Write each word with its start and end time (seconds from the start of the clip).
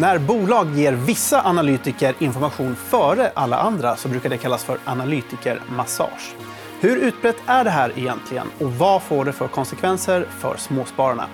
När 0.00 0.18
bolag 0.18 0.74
ger 0.74 0.92
vissa 0.92 1.42
analytiker 1.42 2.14
information 2.18 2.76
före 2.76 3.32
alla 3.34 3.56
andra 3.56 3.96
så 3.96 4.08
brukar 4.08 4.28
det 4.28 4.38
kallas 4.38 4.64
för 4.64 4.78
analytikermassage. 4.84 6.34
Hur 6.80 6.96
utbrett 6.96 7.36
är 7.46 7.64
det 7.64 7.70
här 7.70 7.92
egentligen 7.96 8.46
och 8.58 8.72
vad 8.72 9.02
får 9.02 9.24
det 9.24 9.32
för 9.32 9.48
konsekvenser 9.48 10.26
för 10.38 10.56
småspararna? 10.56 11.26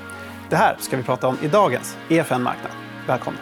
Det 0.48 0.56
här 0.56 0.76
ska 0.80 0.96
vi 0.96 1.02
prata 1.02 1.28
om 1.28 1.36
i 1.42 1.48
dagens 1.48 1.96
EFN 2.08 2.42
Marknad. 2.42 2.72
Välkomna! 3.06 3.38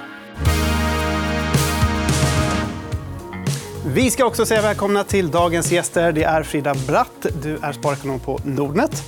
Vi 3.87 4.11
ska 4.11 4.25
också 4.25 4.47
säga 4.47 4.63
välkomna 4.63 5.05
till 5.05 5.31
dagens 5.31 5.73
gäster. 5.73 6.13
Det 6.13 6.25
är 6.25 6.43
Frida 6.43 6.75
Bratt, 6.89 7.27
du 7.43 7.59
är 7.63 7.73
sparekonom 7.73 8.21
på 8.21 8.41
Nordnet. 8.45 9.03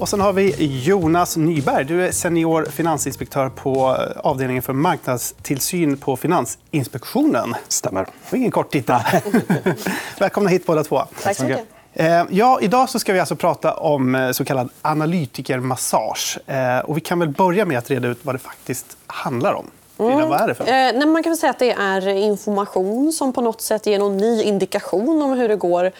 Och 0.00 0.08
sen 0.08 0.20
har 0.20 0.32
vi 0.32 0.54
Jonas 0.84 1.36
Nyberg. 1.36 1.84
Du 1.84 2.06
är 2.06 2.12
senior 2.12 2.64
finansinspektör 2.64 3.48
på 3.48 3.96
avdelningen 4.16 4.62
för 4.62 4.72
marknadstillsyn 4.72 5.96
på 5.96 6.16
Finansinspektionen. 6.16 7.54
Stämmer. 7.68 8.06
Ingen 8.32 8.50
kort 8.50 8.72
titel. 8.72 8.96
Välkomna 10.18 10.50
hit 10.50 10.66
båda 10.66 10.84
två. 10.84 11.02
Tack 11.22 11.36
så 11.36 11.44
mycket. 11.44 11.66
Eh, 11.92 12.22
ja, 12.30 12.58
idag 12.62 12.88
så 12.88 12.98
ska 12.98 13.12
vi 13.12 13.20
alltså 13.20 13.36
prata 13.36 13.74
om 13.74 14.14
eh, 14.14 14.30
så 14.30 14.44
kallad 14.44 14.68
analytikermassage. 14.82 16.38
Eh, 16.46 16.78
och 16.78 16.96
vi 16.96 17.00
kan 17.00 17.18
väl 17.18 17.28
börja 17.28 17.64
med 17.64 17.78
att 17.78 17.90
reda 17.90 18.08
ut 18.08 18.18
vad 18.22 18.34
det 18.34 18.38
faktiskt 18.38 18.96
handlar 19.06 19.54
om. 19.54 19.70
Frida, 19.96 20.26
vad 20.26 20.40
är 20.40 20.48
det 20.48 20.54
för? 20.54 20.64
Eh, 21.02 21.06
man 21.06 21.22
kan 21.22 21.30
väl 21.30 21.38
säga 21.38 21.50
att 21.50 21.58
det 21.58 21.72
är 21.72 22.08
information 22.08 23.12
som 23.12 23.32
på 23.32 23.40
något 23.40 23.60
sätt 23.60 23.86
ger 23.86 23.98
någon 23.98 24.16
ny 24.16 24.42
indikation 24.42 25.22
om 25.22 25.32
hur 25.32 25.48
det 25.48 25.56
går 25.56 25.92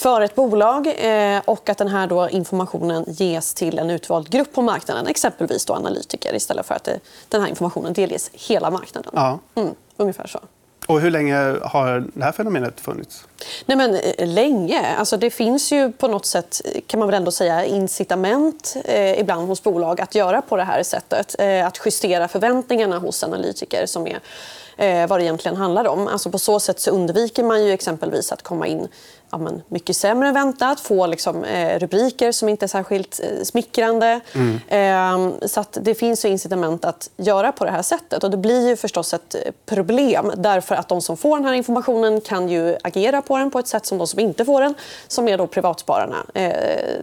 för 0.00 0.20
ett 0.20 0.34
bolag 0.34 0.86
eh, 0.86 1.42
och 1.44 1.68
att 1.68 1.78
den 1.78 1.88
här 1.88 2.06
då 2.06 2.28
informationen 2.28 3.04
ges 3.08 3.54
till 3.54 3.78
en 3.78 3.90
utvald 3.90 4.30
grupp 4.30 4.52
på 4.52 4.62
marknaden, 4.62 5.06
exempelvis 5.06 5.64
då 5.64 5.74
analytiker 5.74 6.34
istället 6.34 6.66
för 6.66 6.74
att 6.74 6.88
den 7.28 7.40
här 7.40 7.48
informationen 7.48 7.92
delges 7.92 8.30
hela 8.32 8.70
marknaden. 8.70 9.12
Ja. 9.14 9.38
Mm, 9.54 9.74
ungefär 9.96 10.26
så. 10.26 10.40
Och 10.86 11.00
hur 11.00 11.10
länge 11.10 11.36
har 11.62 12.04
det 12.14 12.24
här 12.24 12.32
fenomenet 12.32 12.80
funnits? 12.80 13.24
Nej, 13.66 13.76
men, 13.76 13.94
eh, 13.94 14.28
länge. 14.28 14.96
Alltså, 14.98 15.16
det 15.16 15.30
finns 15.30 15.72
ju 15.72 15.92
på 15.92 16.08
något 16.08 16.26
sätt 16.26 16.60
kan 16.86 17.00
man 17.00 17.08
väl 17.08 17.16
ändå 17.16 17.30
säga, 17.30 17.64
incitament 17.64 18.76
eh, 18.84 19.20
ibland 19.20 19.48
hos 19.48 19.62
bolag 19.62 20.00
att 20.00 20.14
göra 20.14 20.42
på 20.42 20.56
det 20.56 20.64
här 20.64 20.82
sättet. 20.82 21.36
Eh, 21.38 21.66
att 21.66 21.80
justera 21.84 22.28
förväntningarna 22.28 22.98
hos 22.98 23.24
analytiker 23.24 23.86
som 23.86 24.06
är 24.06 24.20
eh, 24.80 25.06
vad 25.06 25.20
det 25.20 25.24
egentligen 25.24 25.56
handlar 25.56 25.84
om. 25.84 26.08
Alltså, 26.08 26.30
på 26.30 26.38
så 26.38 26.60
sätt 26.60 26.80
så 26.80 26.90
undviker 26.90 27.42
man 27.42 27.64
ju 27.64 27.72
exempelvis 27.72 28.32
att 28.32 28.42
komma 28.42 28.66
in 28.66 28.88
ja, 29.30 29.38
men, 29.38 29.62
mycket 29.68 29.96
sämre 29.96 30.28
än 30.28 30.34
väntat, 30.34 30.80
få 30.80 31.06
liksom, 31.06 31.44
eh, 31.44 31.78
rubriker 31.78 32.32
som 32.32 32.48
inte 32.48 32.66
är 32.66 32.68
särskilt 32.68 33.20
eh, 33.20 33.44
smickrande. 33.44 34.20
Mm. 34.34 34.60
Eh, 34.68 35.46
så 35.48 35.64
det 35.72 35.94
finns 35.94 36.24
ju 36.24 36.28
incitament 36.28 36.84
att 36.84 37.10
göra 37.16 37.52
på 37.52 37.64
det 37.64 37.70
här 37.70 37.82
sättet. 37.82 38.24
Och 38.24 38.30
det 38.30 38.36
blir 38.36 38.68
ju 38.68 38.76
förstås 38.76 39.14
ett 39.14 39.34
eh, 39.34 39.52
problem 39.66 40.32
därför 40.36 40.74
att 40.74 40.88
de 40.88 41.02
som 41.02 41.16
får 41.16 41.36
den 41.36 41.46
här 41.46 41.54
informationen 41.54 42.20
kan 42.20 42.48
ju 42.48 42.76
agera 42.82 43.22
på 43.22 43.38
den 43.38 43.50
på 43.50 43.58
ett 43.58 43.68
sätt 43.68 43.86
som 43.86 43.98
de 43.98 44.06
som 44.06 44.20
inte 44.20 44.44
får 44.44 44.60
den, 44.60 44.74
som 45.08 45.28
är 45.28 45.38
då 45.38 45.46
privatspararna, 45.46 46.16
eh, 46.34 47.00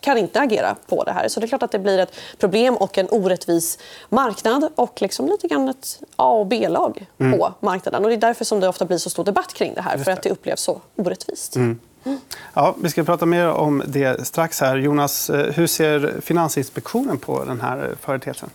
kan 0.00 0.18
inte 0.18 0.40
agera 0.40 0.76
på 0.86 1.04
det 1.04 1.12
här. 1.12 1.28
Så 1.28 1.40
det 1.40 1.46
är 1.46 1.48
klart 1.48 1.62
att 1.62 1.70
det 1.70 1.78
blir 1.78 1.98
ett 1.98 2.14
problem 2.38 2.76
och 2.76 2.98
en 2.98 3.08
orättvis 3.10 3.78
marknad 4.08 4.68
och 4.74 5.02
liksom 5.02 5.28
lite 5.28 5.48
grann 5.48 5.68
ett 5.68 6.02
A 6.16 6.32
och 6.32 6.46
B-lag 6.46 7.06
mm. 7.18 7.38
på 7.38 7.52
marknaden. 7.60 8.04
Och 8.04 8.10
det 8.10 8.16
är 8.16 8.20
därför 8.20 8.44
som 8.44 8.60
det 8.60 8.68
ofta 8.68 8.84
blir 8.84 8.98
så 8.98 9.10
stor 9.10 9.24
debatt 9.24 9.54
kring 9.54 9.74
det 9.74 9.82
här, 9.82 9.96
det. 9.96 10.04
för 10.04 10.12
att 10.12 10.22
det 10.22 10.30
upplevs 10.30 10.60
så 10.60 10.80
orättvist. 10.96 11.56
Mm. 11.56 11.78
Ja, 12.54 12.74
vi 12.82 12.90
ska 12.90 13.04
prata 13.04 13.26
mer 13.26 13.48
om 13.48 13.82
det 13.86 14.26
strax. 14.26 14.60
här. 14.60 14.76
Jonas, 14.76 15.30
eh, 15.30 15.52
hur 15.52 15.66
ser 15.66 16.20
Finansinspektionen 16.20 17.18
på 17.18 17.44
den 17.44 17.60
här 17.60 17.94
företeelsen? 18.00 18.50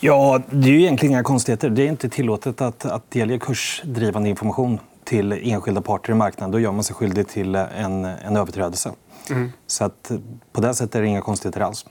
Ja, 0.00 0.42
det 0.50 0.68
är 0.68 0.72
ju 0.72 0.80
egentligen 0.80 1.12
inga 1.12 1.22
konstigheter. 1.22 1.70
Det 1.70 1.82
är 1.82 1.86
inte 1.86 2.08
tillåtet 2.08 2.60
att, 2.60 2.84
att 2.84 3.10
delge 3.10 3.38
kursdrivande 3.38 4.28
information 4.28 4.78
till 5.06 5.32
enskilda 5.32 5.80
parter 5.80 6.12
i 6.12 6.16
marknaden. 6.16 6.50
Då 6.50 6.60
gör 6.60 6.72
man 6.72 6.84
sig 6.84 6.96
skyldig 6.96 7.28
till 7.28 7.54
en, 7.54 8.04
en 8.04 8.36
överträdelse. 8.36 8.92
Mm. 9.30 9.52
Så 9.66 9.84
att, 9.84 10.10
på 10.52 10.60
det 10.60 10.74
sättet 10.74 10.94
är 10.94 11.00
det 11.00 11.06
inga 11.06 11.20
konstigheter 11.20 11.60
alls. 11.60 11.86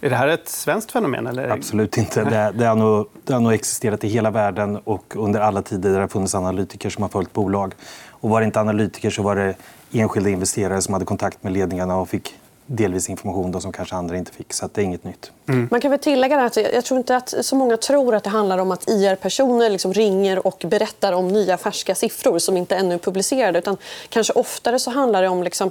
Är 0.00 0.10
det 0.10 0.16
här 0.16 0.28
ett 0.28 0.48
svenskt 0.48 0.92
fenomen? 0.92 1.26
Eller? 1.26 1.48
Absolut 1.48 1.98
inte. 1.98 2.24
Det, 2.24 2.52
det, 2.58 2.66
har 2.66 2.76
nog, 2.76 3.06
det 3.24 3.32
har 3.32 3.40
nog 3.40 3.52
existerat 3.52 4.04
i 4.04 4.08
hela 4.08 4.30
världen 4.30 4.76
och 4.76 5.16
under 5.16 5.40
alla 5.40 5.62
tider 5.62 5.88
där 5.88 5.96
det 5.96 6.02
har 6.02 6.08
funnits 6.08 6.34
analytiker 6.34 6.90
som 6.90 7.02
har 7.02 7.08
följt 7.08 7.32
bolag. 7.32 7.74
Och 8.08 8.30
var 8.30 8.40
det 8.40 8.44
inte 8.44 8.60
analytiker 8.60 9.10
så 9.10 9.22
var 9.22 9.36
det 9.36 9.54
enskilda 9.92 10.30
investerare 10.30 10.80
som 10.80 10.94
hade 10.94 11.04
kontakt 11.06 11.42
med 11.42 11.52
ledningarna 11.52 11.96
och 11.96 12.08
fick 12.08 12.34
delvis 12.66 13.08
information 13.10 13.52
då 13.52 13.60
som 13.60 13.72
kanske 13.72 13.94
andra 13.94 14.16
inte 14.16 14.32
fick. 14.32 14.52
Så 14.52 14.68
det 14.72 14.80
är 14.80 14.84
inget 14.84 15.04
nytt. 15.04 15.30
Mm. 15.48 15.68
Man 15.70 15.80
kan 15.80 15.90
väl 15.90 16.00
tillägga 16.00 16.40
att 16.40 16.56
jag 16.56 16.84
tror 16.84 16.98
inte 16.98 17.16
att 17.16 17.34
så 17.40 17.56
många 17.56 17.76
tror 17.76 18.14
att 18.14 18.24
det 18.24 18.30
handlar 18.30 18.58
om 18.58 18.70
att 18.70 18.88
IR-personer 18.88 19.70
liksom 19.70 19.92
ringer 19.92 20.46
och 20.46 20.64
berättar 20.66 21.12
om 21.12 21.28
nya 21.28 21.56
färska 21.56 21.94
siffror 21.94 22.38
som 22.38 22.56
inte 22.56 22.76
ännu 22.76 22.94
är 22.94 22.98
publicerade. 22.98 23.58
Utan 23.58 23.76
kanske 24.08 24.32
oftare 24.32 24.78
så 24.78 24.90
handlar 24.90 25.22
det 25.22 25.28
om 25.28 25.42
liksom, 25.42 25.70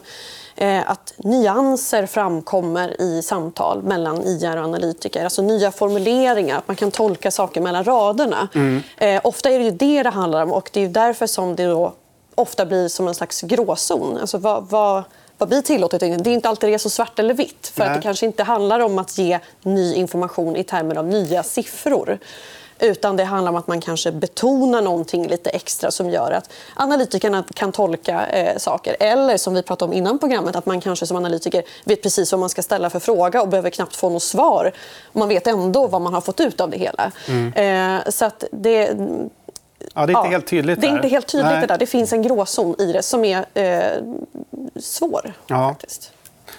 eh, 0.55 0.91
att 0.91 1.13
nyanser 1.17 2.05
framkommer 2.05 3.01
i 3.01 3.21
samtal 3.21 3.83
mellan 3.83 4.21
IR 4.21 4.57
och 4.57 4.63
analytiker. 4.63 5.23
Alltså 5.23 5.41
nya 5.41 5.71
formuleringar, 5.71 6.57
att 6.57 6.67
man 6.67 6.75
kan 6.75 6.91
tolka 6.91 7.31
saker 7.31 7.61
mellan 7.61 7.83
raderna. 7.83 8.47
Mm. 8.55 8.81
Eh, 8.97 9.21
ofta 9.23 9.49
är 9.49 9.59
det 9.59 9.65
ju 9.65 9.71
det 9.71 10.03
det 10.03 10.09
handlar 10.09 10.43
om 10.43 10.51
och 10.51 10.69
det 10.73 10.81
är 10.83 10.87
därför 10.87 11.27
som 11.27 11.55
det 11.55 11.65
då 11.65 11.93
ofta 12.35 12.65
blir 12.65 12.87
som 12.87 13.07
en 13.07 13.15
slags 13.15 13.41
gråzon. 13.41 14.17
Alltså 14.17 14.37
vad, 14.37 14.69
vad 14.69 15.03
vad 15.41 15.49
blir 15.49 15.61
tillåtet. 15.61 15.99
Det 15.99 16.05
är 16.07 16.27
inte 16.27 16.49
alltid 16.49 16.69
det 16.69 16.73
är 16.73 16.77
så 16.77 16.89
svart 16.89 17.19
eller 17.19 17.33
vitt. 17.33 17.71
För 17.75 17.83
att 17.83 17.95
det 17.95 18.01
kanske 18.01 18.25
inte 18.25 18.43
handlar 18.43 18.79
om 18.79 18.99
att 18.99 19.17
ge 19.17 19.39
ny 19.61 19.95
information 19.95 20.55
i 20.55 20.63
termer 20.63 20.95
av 20.95 21.07
nya 21.07 21.43
siffror. 21.43 22.19
Utan 22.79 23.17
det 23.17 23.23
handlar 23.23 23.51
om 23.51 23.55
att 23.55 23.67
man 23.67 23.81
kanske 23.81 24.11
betonar 24.11 24.81
någonting 24.81 25.27
lite 25.27 25.49
extra 25.49 25.91
som 25.91 26.09
gör 26.09 26.31
att 26.31 26.49
analytikerna 26.75 27.43
kan 27.53 27.71
tolka 27.71 28.27
eh, 28.27 28.57
saker. 28.57 28.95
Eller 28.99 29.37
som 29.37 29.53
vi 29.53 29.63
pratade 29.63 29.91
om 29.91 29.97
innan 29.97 30.19
programmet, 30.19 30.55
att 30.55 30.65
man 30.65 30.81
kanske 30.81 31.05
som 31.05 31.17
analytiker 31.17 31.63
vet 31.83 32.03
precis 32.03 32.31
vad 32.31 32.39
man 32.39 32.49
ska 32.49 32.61
ställa 32.61 32.89
för 32.89 32.99
fråga 32.99 33.41
och 33.41 33.47
behöver 33.47 33.69
knappt 33.69 33.95
få 33.95 34.09
något 34.09 34.23
svar. 34.23 34.71
Man 35.13 35.29
vet 35.29 35.47
ändå 35.47 35.87
vad 35.87 36.01
man 36.01 36.13
har 36.13 36.21
fått 36.21 36.39
ut 36.39 36.61
av 36.61 36.69
det 36.69 36.77
hela. 36.77 37.11
Mm. 37.27 37.53
Eh, 37.97 38.09
så 38.09 38.29
det, 38.51 38.97
Ja, 39.93 40.05
det 40.05 40.13
är 40.13 40.17
inte 40.17 40.29
helt 40.29 40.47
tydligt. 40.47 40.81
Det 40.81 40.87
är 40.87 40.95
inte 40.95 41.07
helt 41.07 41.27
tydligt. 41.27 41.61
Det, 41.61 41.67
där. 41.67 41.77
det 41.77 41.85
finns 41.85 42.13
en 42.13 42.21
gråzon 42.21 42.75
i 42.79 42.93
det 42.93 43.03
som 43.03 43.25
är 43.25 43.45
eh, 43.53 44.03
svår. 44.79 45.33
Ja. 45.47 45.69
Faktiskt. 45.69 46.11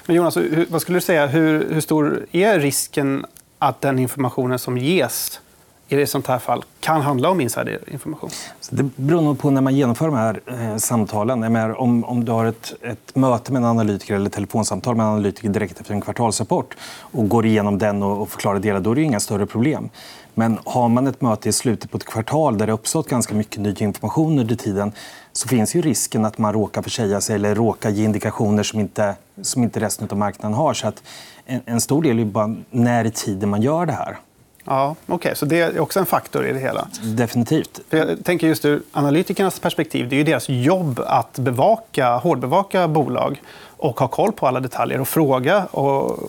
Men 0.06 0.16
Jonas, 0.16 0.36
vad 0.68 0.82
skulle 0.82 0.96
du 0.96 1.02
säga? 1.02 1.26
Hur, 1.26 1.72
hur 1.72 1.80
stor 1.80 2.26
är 2.32 2.58
risken 2.58 3.26
att 3.58 3.80
den 3.80 3.98
informationen 3.98 4.58
som 4.58 4.78
ges 4.78 5.40
i 5.88 5.96
det 5.96 6.06
sånt 6.06 6.26
här 6.26 6.38
fall 6.38 6.64
kan 6.80 7.02
handla 7.02 7.30
om 7.30 7.40
insiderinformation? 7.40 8.30
Det 8.70 8.82
beror 8.82 9.22
nog 9.22 9.38
på 9.38 9.50
när 9.50 9.60
man 9.60 9.74
genomför 9.74 10.06
de 10.06 10.16
här 10.16 10.40
eh, 10.46 10.76
samtalen. 10.76 11.40
Menar, 11.40 11.80
om, 11.80 12.04
om 12.04 12.24
du 12.24 12.32
har 12.32 12.44
ett, 12.44 12.74
ett 12.82 13.14
möte 13.14 13.52
med 13.52 13.60
en 13.62 13.68
analytiker 13.68 14.14
eller 14.14 14.30
telefonsamtal 14.30 14.96
med 14.96 15.06
en 15.06 15.12
analytiker 15.12 15.48
direkt 15.48 15.80
efter 15.80 15.94
en 15.94 16.00
kvartalsrapport 16.00 16.76
och 16.98 17.28
går 17.28 17.46
igenom 17.46 17.78
den 17.78 18.02
och, 18.02 18.22
och 18.22 18.28
förklarar 18.30 18.58
delar, 18.58 18.80
då 18.80 18.90
är 18.90 18.94
det 18.94 19.02
inga 19.02 19.20
större 19.20 19.46
problem. 19.46 19.90
Men 20.34 20.58
har 20.64 20.88
man 20.88 21.06
ett 21.06 21.20
möte 21.20 21.48
i 21.48 21.52
slutet 21.52 21.90
på 21.90 21.96
ett 21.96 22.04
kvartal 22.04 22.58
där 22.58 22.66
det 22.66 22.72
uppstått 22.72 23.08
ganska 23.08 23.34
mycket 23.34 23.60
ny 23.60 23.74
information 23.78 24.38
under 24.38 24.56
tiden 24.56 24.92
så 25.32 25.48
finns 25.48 25.74
ju 25.76 25.82
risken 25.82 26.24
att 26.24 26.38
man 26.38 26.52
råkar 26.52 26.82
försäga 26.82 27.20
sig 27.20 27.34
eller 27.34 27.54
råkar 27.54 27.90
ge 27.90 28.04
indikationer 28.04 28.62
som 28.62 28.80
inte, 28.80 29.14
som 29.42 29.62
inte 29.62 29.80
resten 29.80 30.08
av 30.10 30.18
marknaden 30.18 30.56
har. 30.56 30.74
Så 30.74 30.88
att 30.88 31.02
en, 31.46 31.60
en 31.64 31.80
stor 31.80 32.02
del 32.02 32.18
är 32.18 32.24
bara 32.24 32.56
när 32.70 33.04
i 33.04 33.10
tiden 33.10 33.48
man 33.48 33.62
gör 33.62 33.86
det 33.86 33.92
här. 33.92 34.18
Ja, 34.64 34.94
okay. 35.06 35.34
Så 35.34 35.46
det 35.46 35.60
är 35.60 35.80
också 35.80 36.00
en 36.00 36.06
faktor 36.06 36.46
i 36.46 36.52
det 36.52 36.58
hela? 36.58 36.88
Definitivt. 37.02 37.80
Jag 37.90 38.24
tänker 38.24 38.46
just 38.46 38.64
ur 38.64 38.82
analytikernas 38.92 39.60
perspektiv. 39.60 40.08
Det 40.08 40.16
är 40.16 40.18
ju 40.18 40.24
deras 40.24 40.48
jobb 40.48 41.00
att 41.06 41.38
bevaka, 41.38 42.16
hårdbevaka 42.16 42.88
bolag 42.88 43.42
och 43.76 44.00
ha 44.00 44.08
koll 44.08 44.32
på 44.32 44.46
alla 44.46 44.60
detaljer 44.60 45.00
och 45.00 45.08
fråga 45.08 45.66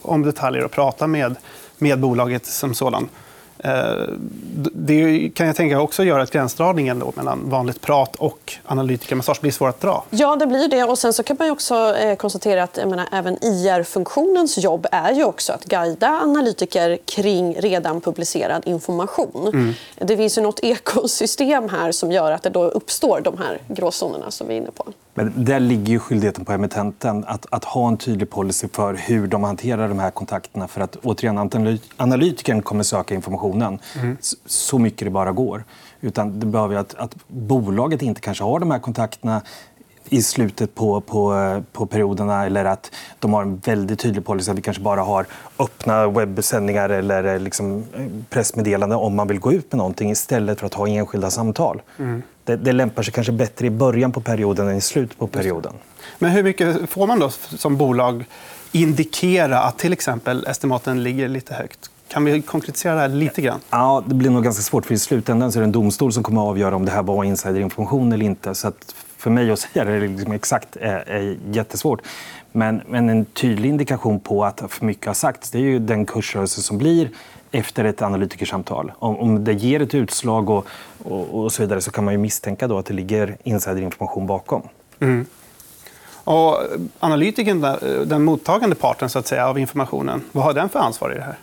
om 0.01 0.21
detaljer 0.21 0.63
och 0.63 0.71
prata 0.71 1.07
med, 1.07 1.35
med 1.77 1.99
bolaget 1.99 2.45
som 2.45 2.73
sådan. 2.73 3.09
Eh, 3.57 3.71
det 4.73 5.31
kan 5.35 5.47
jag 5.47 5.55
tänka 5.55 5.81
också 5.81 6.03
göra 6.03 6.21
att 6.21 6.31
gränsdragningen 6.31 6.99
då 6.99 7.13
mellan 7.15 7.49
vanligt 7.49 7.81
prat 7.81 8.15
och 8.15 8.53
analytikermassage 8.65 9.41
blir 9.41 9.51
svår 9.51 9.69
att 9.69 9.81
dra. 9.81 10.03
Ja, 10.09 10.35
det 10.35 10.47
blir 10.47 10.67
det. 10.67 10.83
Och 10.83 10.97
sen 10.97 11.13
så 11.13 11.23
kan 11.23 11.37
man 11.39 11.51
också 11.51 11.95
eh, 11.95 12.15
konstatera 12.15 12.63
att 12.63 12.75
menar, 12.75 13.07
även 13.11 13.37
IR-funktionens 13.43 14.57
jobb 14.57 14.87
är 14.91 15.11
ju 15.11 15.23
också 15.23 15.53
att 15.53 15.65
guida 15.65 16.07
analytiker 16.07 16.97
kring 17.05 17.55
redan 17.55 18.01
publicerad 18.01 18.67
information. 18.67 19.47
Mm. 19.47 19.73
Det 19.95 20.17
finns 20.17 20.37
ju 20.37 20.41
något 20.41 20.59
ekosystem 20.63 21.69
här 21.69 21.91
som 21.91 22.11
gör 22.11 22.31
att 22.31 22.43
det 22.43 22.49
då 22.49 22.63
uppstår 22.63 23.21
de 23.21 23.37
här 23.37 23.57
gråzonerna 23.67 24.31
som 24.31 24.47
vi 24.47 24.53
är 24.53 24.57
inne 24.57 24.71
på. 24.71 24.85
Men 25.13 25.45
där 25.45 25.59
ligger 25.59 25.93
ju 25.93 25.99
skyldigheten 25.99 26.45
på 26.45 26.51
emittenten 26.51 27.25
att, 27.27 27.45
att 27.49 27.65
ha 27.65 27.87
en 27.87 27.97
tydlig 27.97 28.29
policy 28.29 28.67
för 28.73 28.93
hur 28.93 29.27
de 29.27 29.43
hanterar 29.43 29.89
de 29.89 29.99
här 29.99 30.11
kontakterna. 30.11 30.67
För 30.67 30.81
att 30.81 30.95
återigen, 30.95 31.37
analytikern 31.97 32.61
kommer 32.61 32.83
söka 32.83 33.15
informationen 33.15 33.79
mm. 33.95 34.17
så 34.45 34.79
mycket 34.79 35.05
det 35.05 35.11
bara 35.11 35.31
går. 35.31 35.63
Utan 36.01 36.39
det 36.39 36.45
behöver 36.45 36.75
att, 36.75 36.95
att 36.95 37.15
bolaget 37.27 38.01
inte 38.01 38.21
kanske 38.21 38.43
har 38.43 38.59
de 38.59 38.71
här 38.71 38.79
kontakterna 38.79 39.41
i 40.13 40.21
slutet 40.21 40.75
på, 40.75 41.01
på, 41.01 41.63
på 41.71 41.85
perioderna 41.85 42.45
eller 42.45 42.65
att 42.65 42.91
de 43.19 43.33
har 43.33 43.41
en 43.41 43.57
väldigt 43.57 43.99
tydlig 43.99 44.25
policy 44.25 44.51
att 44.51 44.57
vi 44.57 44.61
kanske 44.61 44.83
bara 44.83 45.01
har 45.01 45.25
öppna 45.59 46.07
webbsändningar 46.07 46.89
eller 46.89 47.39
liksom 47.39 47.83
pressmeddelanden 48.29 48.97
om 48.99 49.15
man 49.15 49.27
vill 49.27 49.39
gå 49.39 49.53
ut 49.53 49.71
med 49.71 49.77
någonting 49.77 50.11
istället 50.11 50.59
för 50.59 50.65
att 50.65 50.73
ha 50.73 50.87
enskilda 50.87 51.29
samtal. 51.29 51.81
Mm. 51.99 52.21
Det, 52.43 52.55
det 52.55 52.71
lämpar 52.71 53.03
sig 53.03 53.13
kanske 53.13 53.33
bättre 53.33 53.67
i 53.67 53.69
början 53.69 54.11
på 54.11 54.21
perioden 54.21 54.67
än 54.67 54.77
i 54.77 54.81
slutet 54.81 55.17
på 55.17 55.27
perioden. 55.27 55.73
Men 56.19 56.31
hur 56.31 56.43
mycket 56.43 56.89
får 56.89 57.07
man 57.07 57.19
då 57.19 57.29
som 57.29 57.77
bolag 57.77 58.25
indikera 58.71 59.59
att 59.59 59.77
till 59.77 59.93
exempel 59.93 60.45
estimaten 60.47 61.03
ligger 61.03 61.27
lite 61.27 61.53
högt? 61.53 61.89
Kan 62.07 62.25
vi 62.25 62.41
konkretisera 62.41 62.95
det 62.95 63.01
här 63.01 63.07
lite 63.07 63.41
grann? 63.41 63.59
Ja, 63.69 64.03
det 64.07 64.15
blir 64.15 64.29
nog 64.29 64.43
ganska 64.43 64.63
svårt. 64.63 64.85
för 64.85 64.93
I 64.93 64.99
slutändan 64.99 65.51
så 65.51 65.59
är 65.59 65.61
det 65.61 65.65
en 65.65 65.71
domstol 65.71 66.13
som 66.13 66.23
kommer 66.23 66.41
att 66.41 66.47
avgöra 66.47 66.75
om 66.75 66.85
det 66.85 66.91
här 66.91 67.03
var 67.03 67.23
insiderinformation 67.23 68.11
eller 68.11 68.25
inte. 68.25 68.55
Så 68.55 68.67
att 68.67 68.95
för 69.23 69.29
mig 69.29 69.51
att 69.51 69.59
säga 69.73 69.85
det 69.85 69.99
liksom 69.99 70.31
exakt 70.31 70.75
är, 70.75 71.09
är 71.09 71.37
jättesvårt. 71.51 72.01
Men, 72.51 72.81
men, 72.87 73.09
en 73.09 73.25
tydlig 73.25 73.69
indikation 73.69 74.19
på 74.19 74.45
att 74.45 74.63
för 74.69 74.85
mycket 74.85 75.05
har 75.05 75.13
sagts 75.13 75.51
det 75.51 75.57
är 75.57 75.61
ju 75.61 75.79
den 75.79 76.05
kursrörelse 76.05 76.61
som 76.61 76.77
blir 76.77 77.09
efter 77.51 77.83
ett 77.83 78.01
analytikersamtal. 78.01 78.91
Om, 78.99 79.17
om 79.17 79.43
det 79.43 79.53
ger 79.53 79.81
ett 79.81 79.95
utslag 79.95 80.49
och, 80.49 80.67
och, 81.03 81.43
och, 81.43 81.51
så 81.51 81.61
vidare 81.61 81.81
så 81.81 81.91
kan 81.91 82.03
man 82.03 82.13
ju 82.13 82.17
misstänka 82.17 82.67
då 82.67 82.77
att 82.77 82.85
det 82.85 82.93
ligger 82.93 83.37
insiderinformation 83.43 84.27
bakom. 84.27 84.61
Mm. 84.99 85.25
Och 86.23 86.57
analytikern, 86.99 87.63
eh, 87.63 87.75
den 88.05 88.23
mottagande 88.23 88.75
parten 88.75 89.09
så 89.09 89.19
att 89.19 89.27
säga, 89.27 89.47
av 89.47 89.59
informationen, 89.59 90.21
vad 90.31 90.43
har 90.43 90.53
den 90.53 90.69
för 90.69 90.79
ansvar 90.79 91.11
i 91.11 91.15
det 91.15 91.23
här? 91.23 91.37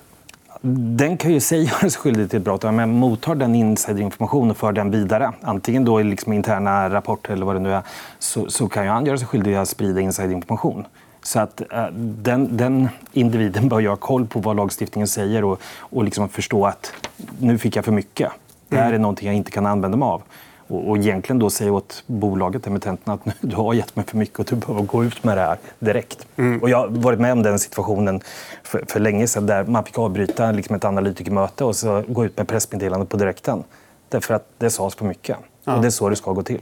Den 0.63 1.17
kan 1.17 1.33
ju 1.33 1.41
säga 1.51 1.71
sig 1.71 1.91
skyldig 1.91 2.31
till 2.31 2.37
ett 2.37 2.45
brott. 2.45 2.63
Men 2.63 2.91
mottar 2.91 3.35
den 3.35 3.55
insiderinformation 3.55 4.51
och 4.51 4.57
för 4.57 4.73
den 4.73 4.91
vidare, 4.91 5.33
antingen 5.43 5.85
då 5.85 6.01
i 6.01 6.05
liksom 6.05 6.33
interna 6.33 6.91
rapporter 6.91 7.33
eller 7.33 7.47
vad 7.47 7.57
det 7.57 7.61
nu 7.61 7.73
är, 7.73 7.83
så, 8.19 8.51
så 8.51 8.69
kan 8.69 8.85
ju 8.85 8.91
han 8.91 9.07
göra 9.07 9.19
sig 9.19 9.27
skyldig 9.27 9.53
till 9.53 9.59
att 9.59 9.69
sprida 9.69 10.01
insiderinformation. 10.01 10.87
Så 11.23 11.41
att, 11.41 11.63
uh, 11.73 11.87
den, 11.97 12.57
den, 12.57 12.89
individen 13.13 13.69
bör 13.69 13.81
ju 13.81 13.89
ha 13.89 13.97
koll 13.97 14.27
på 14.27 14.41
vad 14.41 14.57
lagstiftningen 14.57 15.09
säger 15.09 15.45
och, 15.45 15.61
och 15.79 16.05
liksom 16.05 16.29
förstå 16.29 16.67
att 16.67 16.93
nu 17.39 17.59
fick 17.59 17.77
jag 17.77 17.85
för 17.85 17.93
mycket. 17.93 18.33
Det 18.69 18.77
här 18.77 18.93
är 18.93 18.99
någonting 18.99 19.27
jag 19.27 19.37
inte 19.37 19.51
kan 19.51 19.67
använda 19.67 19.97
mig 19.97 20.07
av 20.07 20.23
och, 20.71 20.99
egentligen 20.99 21.39
då 21.39 21.51
säga 21.51 21.73
åt 21.73 22.05
bolaget, 22.07 22.67
emittenten, 22.67 23.15
att 23.15 23.21
du 23.41 23.57
har 23.57 23.75
gett 23.75 23.97
mig 23.97 24.05
för 24.07 24.17
mycket 24.17 24.39
och 24.39 24.45
du 24.45 24.57
behöver 24.57 24.83
gå 24.83 25.05
ut 25.05 25.25
med 25.25 25.37
det 25.37 25.41
här 25.41 25.59
direkt. 25.79 26.27
Mm. 26.37 26.63
Och 26.63 26.71
jag 26.71 26.79
har 26.79 26.89
varit 26.89 27.21
med 27.21 27.33
om 27.33 27.43
den 27.43 27.59
situationen 27.59 28.21
för, 28.63 28.85
för 28.89 29.01
länge 29.01 29.27
sedan 29.27 29.47
där 29.47 29.65
man 29.65 29.85
fick 29.85 29.99
avbryta 29.99 30.53
liksom 30.53 30.77
ett 30.77 30.85
analytikermöte 30.85 31.65
och 31.65 31.77
så 31.77 32.05
gå 32.09 32.25
ut 32.25 32.37
med 32.37 32.49
pressmeddelande 32.49 33.07
på 33.07 33.17
direkten. 33.17 33.65
Därför 34.09 34.35
att 34.35 34.47
det 34.59 34.71
sades 34.71 34.95
för 34.95 35.05
mycket. 35.05 35.37
Ja. 35.65 35.75
Och 35.75 35.83
det 35.83 35.89
är 35.89 35.91
så 35.91 36.09
det 36.09 36.17
ska 36.17 36.33
gå 36.33 36.43
till. 36.43 36.61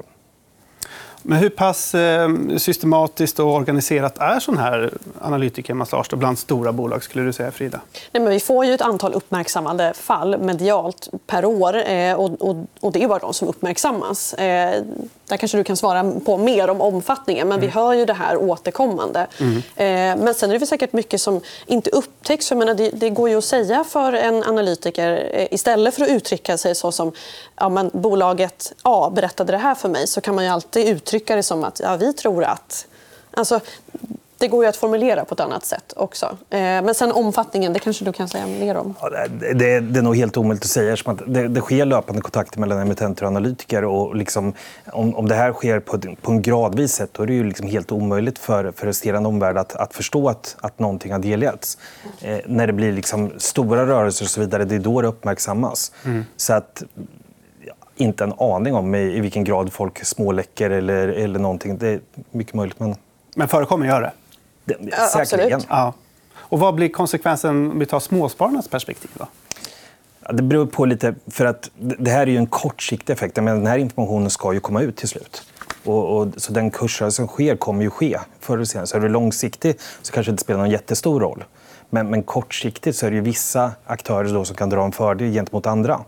Men 1.22 1.38
hur 1.38 1.48
pass 1.48 1.94
eh, 1.94 2.28
systematiskt 2.56 3.38
och 3.38 3.54
organiserat 3.54 4.18
är 4.18 4.40
sån 4.40 4.58
här 4.58 4.92
analytikermassage 5.20 6.16
bland 6.16 6.38
stora 6.38 6.72
bolag? 6.72 7.02
skulle 7.02 7.24
du 7.24 7.32
säga, 7.32 7.50
Frida? 7.50 7.80
Nej, 8.12 8.22
men 8.22 8.32
vi 8.32 8.40
får 8.40 8.64
ju 8.64 8.74
ett 8.74 8.80
antal 8.80 9.14
uppmärksammade 9.14 9.94
fall 9.94 10.38
medialt 10.38 11.08
per 11.26 11.44
år. 11.44 11.90
Eh, 11.90 12.14
och, 12.14 12.92
Det 12.92 13.02
är 13.02 13.08
bara 13.08 13.18
de 13.18 13.34
som 13.34 13.48
uppmärksammas. 13.48 14.34
Eh, 14.34 14.82
där 15.26 15.36
kanske 15.36 15.58
du 15.58 15.64
kan 15.64 15.76
svara 15.76 16.12
på 16.24 16.36
mer 16.36 16.70
om 16.70 16.80
omfattningen. 16.80 17.48
Men 17.48 17.58
mm. 17.58 17.66
vi 17.66 17.74
hör 17.74 17.92
ju 17.92 18.04
det 18.04 18.12
här 18.12 18.36
återkommande. 18.36 19.26
Mm. 19.40 20.24
Men 20.24 20.34
sen 20.34 20.50
är 20.50 20.58
det 20.58 20.66
säkert 20.66 20.92
mycket 20.92 21.20
som 21.20 21.40
inte 21.66 21.90
upptäcks. 21.90 22.50
Jag 22.50 22.58
menar, 22.58 22.74
det, 22.74 22.90
det, 22.90 23.10
går 23.10 23.28
ju 23.28 23.38
att 23.38 23.44
säga 23.44 23.84
för 23.84 24.12
en 24.12 24.44
analytiker, 24.44 25.28
istället 25.54 25.94
för 25.94 26.02
att 26.02 26.08
uttrycka 26.08 26.58
sig 26.58 26.74
så 26.74 26.92
som 26.92 27.12
ja, 27.56 27.68
men 27.68 27.90
bolaget 27.92 28.72
A 28.82 29.10
berättade 29.14 29.52
det 29.52 29.58
här 29.58 29.74
för 29.74 29.88
mig, 29.88 30.06
så 30.06 30.20
kan 30.20 30.34
man 30.34 30.44
ju 30.44 30.50
alltid 30.50 30.86
uttrycka 31.08 31.36
det 31.36 31.42
som 31.42 31.64
att 31.64 31.80
ja, 31.80 31.96
vi 31.96 32.12
tror 32.12 32.44
att... 32.44 32.86
Alltså, 33.30 33.60
det 34.38 34.48
går 34.48 34.64
ju 34.64 34.68
att 34.68 34.76
formulera 34.76 35.24
på 35.24 35.34
ett 35.34 35.40
annat 35.40 35.64
sätt 35.64 35.92
också. 35.96 36.26
Eh, 36.50 36.58
men 36.58 36.94
sen 36.94 37.12
omfattningen, 37.12 37.72
det 37.72 37.78
kanske 37.78 38.04
du 38.04 38.12
kan 38.12 38.28
säga 38.28 38.46
mer 38.46 38.76
om? 38.76 38.94
Ja, 39.00 39.10
det, 39.10 39.52
det, 39.54 39.80
det, 39.80 39.98
är 39.98 40.02
nog 40.02 40.16
helt 40.16 40.36
omöjligt 40.36 40.64
att 40.64 40.70
säga. 40.70 40.96
Det, 41.26 41.48
det 41.48 41.60
sker 41.60 41.84
löpande 41.84 42.22
kontakter 42.22 42.60
mellan 42.60 42.78
emittenter 42.78 43.24
och 43.24 43.28
analytiker. 43.28 43.84
Och 43.84 44.16
liksom, 44.16 44.52
om, 44.92 45.14
om 45.14 45.28
det 45.28 45.34
här 45.34 45.52
sker 45.52 45.80
på, 45.80 45.98
på 46.22 46.32
en 46.32 46.42
gradvis 46.42 46.92
sätt 46.92 47.10
då 47.12 47.22
är 47.22 47.26
det 47.26 47.32
ju 47.32 47.44
liksom 47.44 47.66
helt 47.66 47.92
omöjligt 47.92 48.38
för, 48.38 48.72
för 48.72 48.86
resterande 48.86 49.28
omvärld 49.28 49.58
att, 49.58 49.76
att 49.76 49.94
förstå 49.94 50.28
att, 50.28 50.56
att 50.60 50.78
någonting 50.78 51.12
har 51.12 51.18
delgetts. 51.18 51.78
Eh, 52.20 52.38
när 52.46 52.66
det 52.66 52.72
blir 52.72 52.92
liksom 52.92 53.32
stora 53.38 53.86
rörelser 53.86 54.24
och 54.24 54.30
så 54.30 54.40
vidare, 54.40 54.64
det 54.64 54.74
är 54.74 54.78
då 54.78 55.00
det 55.00 55.08
uppmärksammas. 55.08 55.92
Mm. 56.04 56.24
Så 56.36 56.52
att, 56.52 56.82
inte 58.00 58.24
en 58.24 58.32
aning 58.38 58.74
om 58.74 58.94
i, 58.94 59.16
i 59.16 59.20
vilken 59.20 59.44
grad 59.44 59.72
folk 59.72 60.04
småläcker 60.04 60.70
eller, 60.70 61.08
eller 61.08 61.38
någonting. 61.38 61.78
Det 61.78 61.88
är 61.88 62.00
mycket 62.30 62.54
möjligt. 62.54 62.80
Men... 62.80 62.96
Men 63.36 63.48
förekommer 63.48 63.86
gör 63.86 64.00
det? 64.00 64.12
Ja, 64.64 65.06
Säkerligen. 65.06 65.60
Ja. 65.68 65.94
Och 66.36 66.58
vad 66.58 66.74
blir 66.74 66.88
konsekvensen 66.88 67.50
om 67.50 67.78
vi 67.78 67.86
tar 67.86 68.00
småspararnas 68.00 68.68
perspektiv? 68.68 69.10
Då? 69.14 69.26
Ja, 70.20 70.32
det 70.32 70.42
beror 70.42 70.66
på 70.66 70.84
lite. 70.84 71.14
för 71.26 71.44
att 71.44 71.70
Det 71.76 72.10
här 72.10 72.22
är 72.22 72.26
ju 72.26 72.36
en 72.36 72.46
kortsiktig 72.46 73.12
effekt. 73.12 73.36
Men 73.36 73.46
den 73.46 73.66
här 73.66 73.78
informationen 73.78 74.30
ska 74.30 74.52
ju 74.52 74.60
komma 74.60 74.82
ut 74.82 74.96
till 74.96 75.08
slut. 75.08 75.42
Och, 75.84 76.16
och, 76.16 76.28
så 76.36 76.52
den 76.52 76.70
kursrörelse 76.70 77.16
som 77.16 77.26
sker 77.26 77.56
kommer 77.56 77.82
ju 77.82 77.90
ske 77.90 78.18
förr 78.40 78.54
eller 78.54 78.64
senare. 78.64 78.86
Så 78.86 78.96
är 78.96 79.00
du 79.00 79.08
långsiktig 79.08 79.76
så 80.02 80.12
kanske 80.12 80.30
det 80.30 80.32
inte 80.32 80.42
spelar 80.42 80.60
någon 80.60 80.70
jättestor 80.70 81.20
roll. 81.20 81.44
Men, 81.90 82.10
men 82.10 82.22
kortsiktigt 82.22 82.96
så 82.96 83.06
är 83.06 83.10
det 83.10 83.20
vissa 83.20 83.72
aktörer 83.86 84.34
då 84.34 84.44
som 84.44 84.56
kan 84.56 84.70
dra 84.70 84.84
en 84.84 84.92
fördel 84.92 85.32
gentemot 85.32 85.66
andra. 85.66 86.00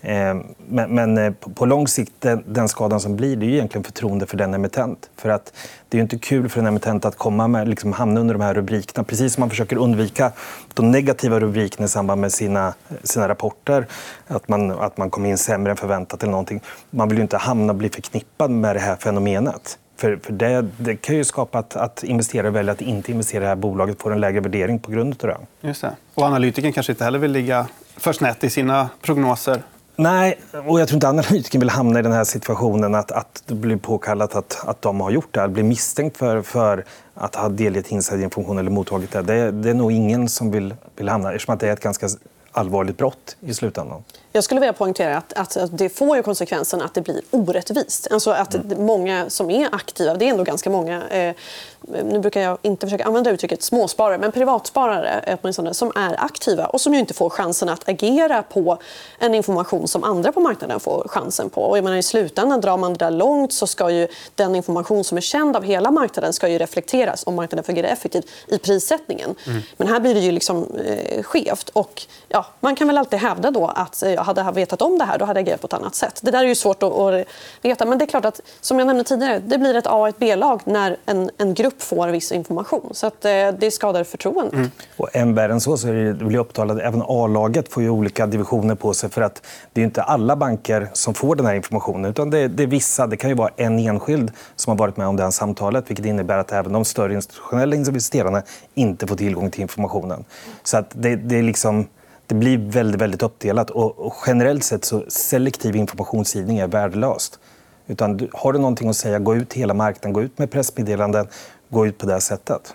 Eh, 0.00 0.36
men, 0.68 0.94
men 0.94 1.18
eh, 1.18 1.32
på 1.32 1.66
lång 1.66 1.88
sikt, 1.88 2.26
den 2.46 2.68
skadan 2.68 3.00
som 3.00 3.16
blir, 3.16 3.36
det 3.36 3.46
är 3.46 3.48
egentligen 3.48 3.84
förtroende 3.84 4.26
för 4.26 4.36
den 4.36 4.54
emittent. 4.54 5.10
För 5.16 5.28
att 5.28 5.52
det 5.88 5.98
är 5.98 6.02
inte 6.02 6.18
kul 6.18 6.48
för 6.48 6.60
en 6.60 6.66
emittent 6.66 7.04
att 7.04 7.16
komma 7.16 7.48
med, 7.48 7.68
liksom 7.68 7.92
hamna 7.92 8.20
under 8.20 8.34
de 8.34 8.42
här 8.42 8.54
rubrikerna. 8.54 9.04
Precis 9.04 9.34
som 9.34 9.40
man 9.40 9.50
försöker 9.50 9.76
undvika 9.76 10.32
de 10.74 10.90
negativa 10.90 11.40
rubrikerna 11.40 11.84
i 11.84 11.88
samband 11.88 12.20
med 12.20 12.32
sina, 12.32 12.74
sina 13.02 13.28
rapporter. 13.28 13.86
Att 14.26 14.48
man, 14.48 14.70
att 14.70 14.96
man 14.96 15.10
kommer 15.10 15.28
in 15.28 15.38
sämre 15.38 15.70
än 15.70 15.76
förväntat 15.76 16.22
eller 16.22 16.30
någonting. 16.30 16.60
Man 16.90 17.08
vill 17.08 17.18
ju 17.18 17.22
inte 17.22 17.36
hamna 17.36 17.72
och 17.72 17.78
bli 17.78 17.88
förknippad 17.88 18.50
med 18.50 18.76
det 18.76 18.80
här 18.80 18.96
fenomenet. 18.96 19.78
För, 19.96 20.18
för 20.22 20.32
det, 20.32 20.66
det, 20.78 20.96
kan 20.96 21.16
ju 21.16 21.24
skapa 21.24 21.58
att, 21.58 21.76
att 21.76 22.04
investerare 22.04 22.50
väljer 22.50 22.72
att 22.72 22.80
inte 22.80 23.12
investera 23.12 23.40
i 23.40 23.42
det 23.42 23.48
här 23.48 23.56
bolaget 23.56 24.02
får 24.02 24.12
en 24.12 24.20
lägre 24.20 24.40
värdering 24.40 24.78
på 24.78 24.90
grund 24.90 25.24
av 25.24 25.28
det. 25.28 25.68
Just 25.68 25.80
det. 25.80 25.96
Och 26.14 26.22
analytikern 26.22 26.72
kanske 26.72 26.92
inte 26.92 27.04
heller 27.04 27.18
vill 27.18 27.32
ligga 27.32 27.66
för 27.96 28.12
snett 28.12 28.44
i 28.44 28.50
sina 28.50 28.88
prognoser 29.02 29.62
Nej, 29.96 30.38
och 30.66 30.80
jag 30.80 30.88
tror 30.88 30.96
inte 30.96 31.08
analytikern 31.08 31.60
vill 31.60 31.70
hamna 31.70 31.98
i 31.98 32.02
den 32.02 32.12
här 32.12 32.24
situationen 32.24 32.94
att, 32.94 33.12
att 33.12 33.42
det 33.46 33.54
blir 33.54 33.76
påkallat 33.76 34.34
att, 34.34 34.62
att 34.66 34.82
de 34.82 35.00
har 35.00 35.10
gjort 35.10 35.34
det. 35.34 35.48
Blir 35.48 35.64
misstänkt 35.64 36.16
för, 36.16 36.42
för 36.42 36.84
att 37.14 37.34
ha 37.34 37.48
delgett 37.48 37.90
insiderinformation 37.90 38.58
eller 38.58 38.70
mottagit 38.70 39.12
det. 39.12 39.22
det. 39.22 39.50
Det 39.50 39.70
är 39.70 39.74
nog 39.74 39.92
ingen 39.92 40.28
som 40.28 40.50
vill, 40.50 40.74
vill 40.96 41.08
hamna 41.08 41.32
eftersom 41.32 41.54
att 41.54 41.60
det 41.60 41.68
är 41.68 41.72
ett 41.72 41.80
ganska 41.80 42.08
allvarligt 42.56 42.96
brott 42.96 43.36
i 43.40 43.54
slutändan. 43.54 44.04
Jag 44.32 44.44
skulle 44.44 44.60
vilja 44.60 44.72
poängtera 44.72 45.16
att, 45.16 45.56
att, 45.56 45.78
det 45.78 45.88
får 45.88 46.16
ju 46.16 46.22
konsekvensen 46.22 46.82
att 46.82 46.94
det 46.94 47.00
blir 47.00 47.20
orättvist. 47.30 48.08
Alltså 48.10 48.30
att 48.30 48.54
mm. 48.54 48.86
många 48.86 49.30
som 49.30 49.50
är 49.50 49.74
aktiva, 49.74 50.14
det 50.14 50.24
är 50.24 50.30
ändå 50.30 50.44
ganska 50.44 50.70
många, 50.70 51.08
eh, 51.08 51.34
nu 51.80 52.18
brukar 52.18 52.40
jag 52.40 52.58
inte 52.62 52.86
försöka 52.86 53.04
använda 53.04 53.30
uttrycket 53.30 53.62
småsparare, 53.62 54.18
men 54.18 54.32
privatsparare 54.32 55.38
åtminstone, 55.40 55.74
som 55.74 55.92
är 55.94 56.24
aktiva 56.24 56.66
och 56.66 56.80
som 56.80 56.94
ju 56.94 57.00
inte 57.00 57.14
får 57.14 57.30
chansen 57.30 57.68
att 57.68 57.88
agera 57.88 58.42
på 58.42 58.78
en 59.18 59.34
information 59.34 59.88
som 59.88 60.04
andra 60.04 60.32
på 60.32 60.40
marknaden 60.40 60.80
får 60.80 61.08
chansen 61.08 61.50
på. 61.50 61.62
Och 61.62 61.76
jag 61.76 61.84
menar, 61.84 61.96
I 61.96 62.02
slutändan, 62.02 62.60
drar 62.60 62.76
man 62.76 62.92
det 62.92 62.98
där 62.98 63.10
långt 63.10 63.52
så 63.52 63.66
ska 63.66 63.90
ju 63.90 64.08
den 64.34 64.54
information 64.54 65.04
som 65.04 65.16
är 65.16 65.22
känd 65.22 65.56
av 65.56 65.62
hela 65.62 65.90
marknaden 65.90 66.32
ska 66.32 66.48
ju 66.48 66.58
reflekteras 66.58 67.26
om 67.26 67.34
marknaden 67.34 67.64
fungerar 67.64 67.88
effektivt 67.88 68.26
i 68.46 68.58
prissättningen. 68.58 69.34
Mm. 69.46 69.62
Men 69.76 69.88
här 69.88 70.00
blir 70.00 70.14
det 70.14 70.20
ju 70.20 70.32
liksom 70.32 70.66
eh, 70.84 71.22
skevt. 71.22 71.68
Och, 71.68 72.02
ja, 72.28 72.45
man 72.60 72.76
kan 72.76 72.86
väl 72.86 72.98
alltid 72.98 73.18
hävda 73.18 73.50
då 73.50 73.66
att 73.66 74.02
jag 74.06 74.22
hade 74.22 74.52
vetat 74.52 74.82
om 74.82 74.98
det 74.98 75.04
här 75.04 75.18
då 75.18 75.24
hade 75.24 75.40
jag 75.40 75.44
agerat 75.44 75.60
på 75.60 75.66
ett 75.66 75.72
annat 75.72 75.94
sätt. 75.94 76.20
Det 76.22 76.30
där 76.30 76.44
är 76.44 76.48
ju 76.48 76.54
svårt 76.54 76.82
att, 76.82 76.92
att 76.92 77.26
veta. 77.62 77.84
Men 77.84 77.98
det 77.98 78.04
är 78.04 78.06
klart 78.06 78.24
att, 78.24 78.40
som 78.60 78.78
jag 78.78 78.86
nämnde 78.86 79.04
tidigare, 79.04 79.38
det 79.38 79.58
blir 79.58 79.74
ett 79.74 79.86
A 79.86 79.94
och 79.94 80.08
ett 80.08 80.18
B-lag 80.18 80.60
när 80.64 80.96
en, 81.06 81.30
en 81.38 81.54
grupp 81.54 81.82
får 81.82 82.08
viss 82.08 82.32
information. 82.32 82.90
Så 82.92 83.06
att, 83.06 83.24
eh, 83.24 83.30
det 83.58 83.70
skadar 83.70 84.04
förtroendet. 84.04 84.54
Mm. 84.54 84.70
Och 84.96 85.16
än 85.16 85.34
värre 85.34 85.52
än 85.52 85.60
så, 85.60 85.76
så 85.76 85.88
är 85.88 85.92
det, 85.92 86.24
blir 86.24 86.38
upptalat, 86.38 86.78
även 86.78 87.02
A-laget 87.06 87.72
får 87.72 87.82
ju 87.82 87.90
olika 87.90 88.26
divisioner 88.26 88.74
på 88.74 88.94
sig. 88.94 89.10
för 89.10 89.22
att 89.22 89.42
Det 89.72 89.80
är 89.80 89.84
inte 89.84 90.02
alla 90.02 90.36
banker 90.36 90.90
som 90.92 91.14
får 91.14 91.36
den 91.36 91.46
här 91.46 91.54
informationen. 91.54 92.10
utan 92.10 92.30
det, 92.30 92.48
det 92.48 92.62
är 92.62 92.66
vissa. 92.66 93.06
Det 93.06 93.16
kan 93.16 93.30
ju 93.30 93.36
vara 93.36 93.50
en 93.56 93.78
enskild 93.78 94.32
som 94.56 94.70
har 94.70 94.78
varit 94.78 94.96
med 94.96 95.06
om 95.06 95.16
det 95.16 95.22
här 95.22 95.30
samtalet. 95.30 95.90
vilket 95.90 96.06
innebär 96.06 96.38
att 96.38 96.52
även 96.52 96.72
de 96.72 96.84
större 96.84 97.14
institutionella 97.14 97.76
investerarna 97.76 98.42
inte 98.74 99.06
får 99.06 99.16
tillgång 99.16 99.50
till 99.50 99.60
informationen. 99.62 100.24
Så 100.62 100.76
att 100.76 100.90
det, 100.92 101.16
det 101.16 101.38
är 101.38 101.42
liksom 101.42 101.86
det 102.26 102.34
blir 102.34 102.58
väldigt, 102.58 103.00
väldigt 103.00 103.22
uppdelat. 103.22 103.70
Och, 103.70 103.98
och 103.98 104.14
generellt 104.26 104.64
sett 104.64 104.84
så 104.84 105.04
selektiv 105.08 105.76
informationsgivning 105.76 106.58
är 106.58 106.66
värdelöst. 106.66 107.38
Utan 107.86 108.28
har 108.32 108.52
du 108.52 108.58
någonting 108.58 108.88
att 108.88 108.96
säga, 108.96 109.18
gå 109.18 109.36
ut 109.36 109.48
till 109.48 109.60
hela 109.60 109.74
marknaden, 109.74 110.12
gå 110.12 110.22
ut 110.22 110.38
med 110.38 110.50
pressmeddelanden, 110.50 111.26
gå 111.68 111.86
ut 111.86 111.98
på 111.98 112.06
det 112.06 112.20
sättet. 112.20 112.74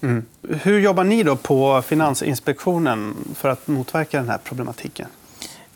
Mm. 0.00 0.24
Hur 0.48 0.78
jobbar 0.78 1.04
ni 1.04 1.22
då 1.22 1.36
på 1.36 1.82
Finansinspektionen 1.82 3.14
för 3.34 3.48
att 3.48 3.68
motverka 3.68 4.16
den 4.16 4.28
här 4.28 4.38
problematiken? 4.44 5.06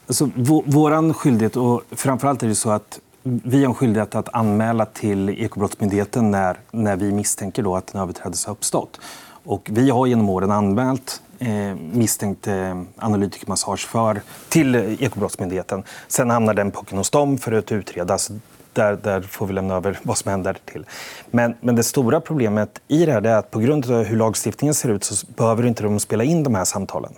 Alltså, 0.07 0.31
vår 0.37 1.13
skyldighet, 1.13 1.57
och 1.57 1.83
framförallt 1.91 2.43
är 2.43 2.49
det 2.49 2.55
så 2.55 2.71
att 2.71 3.01
vi 3.23 3.65
har 3.65 3.69
en 3.69 3.75
skyldighet 3.75 4.15
att 4.15 4.35
anmäla 4.35 4.87
till 4.87 5.29
Ekobrottsmyndigheten 5.29 6.31
när, 6.31 6.57
när 6.71 6.97
vi 6.97 7.13
misstänker 7.13 7.63
då 7.63 7.77
att 7.77 7.95
en 7.95 8.01
överträdelse 8.01 8.49
har 8.49 8.53
uppstått. 8.53 9.01
Och 9.45 9.69
vi 9.73 9.91
har 9.91 10.07
genom 10.07 10.29
åren 10.29 10.51
anmält 10.51 11.23
eh, 11.39 11.75
misstänkt 11.93 12.47
eh, 12.47 12.83
analytikermassage 12.97 13.87
för, 13.87 14.23
till 14.49 14.75
Ekobrottsmyndigheten. 15.01 15.83
Sen 16.09 16.31
hamnar 16.31 16.55
den 16.55 16.71
pucken 16.71 16.99
hos 16.99 17.11
dem 17.11 17.39
för 17.39 17.53
att 17.53 17.73
utredas. 17.73 18.31
Där, 18.73 18.99
där 19.03 19.21
får 19.23 19.47
vi 19.47 19.53
lämna 19.53 19.75
över 19.75 19.99
vad 20.03 20.19
som 20.19 20.31
händer 20.31 20.57
till. 20.65 20.87
Men, 21.31 21.55
men 21.61 21.77
det 21.77 21.83
stora 21.83 22.21
problemet 22.21 22.81
i 22.89 23.07
det 23.07 23.13
här 23.13 23.27
är 23.27 23.37
att 23.37 23.51
på 23.51 23.59
grund 23.59 23.91
av 23.91 24.05
hur 24.05 24.17
lagstiftningen 24.17 24.75
ser 24.75 24.89
ut 24.89 25.05
så 25.05 25.27
behöver 25.27 25.67
inte 25.67 25.83
de 25.83 26.01
spela 26.01 26.25
in 26.25 26.43
de 26.43 26.55
här 26.55 26.65
samtalen. 26.65 27.13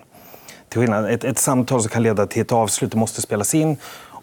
Till 0.68 0.80
skillnad, 0.80 1.10
ett, 1.10 1.24
ett 1.24 1.38
samtal 1.38 1.80
som 1.80 1.90
kan 1.90 2.02
leda 2.02 2.26
till 2.26 2.42
ett 2.42 2.52
avslut 2.52 2.94
måste 2.94 3.22
spelas 3.22 3.54
in 3.54 3.76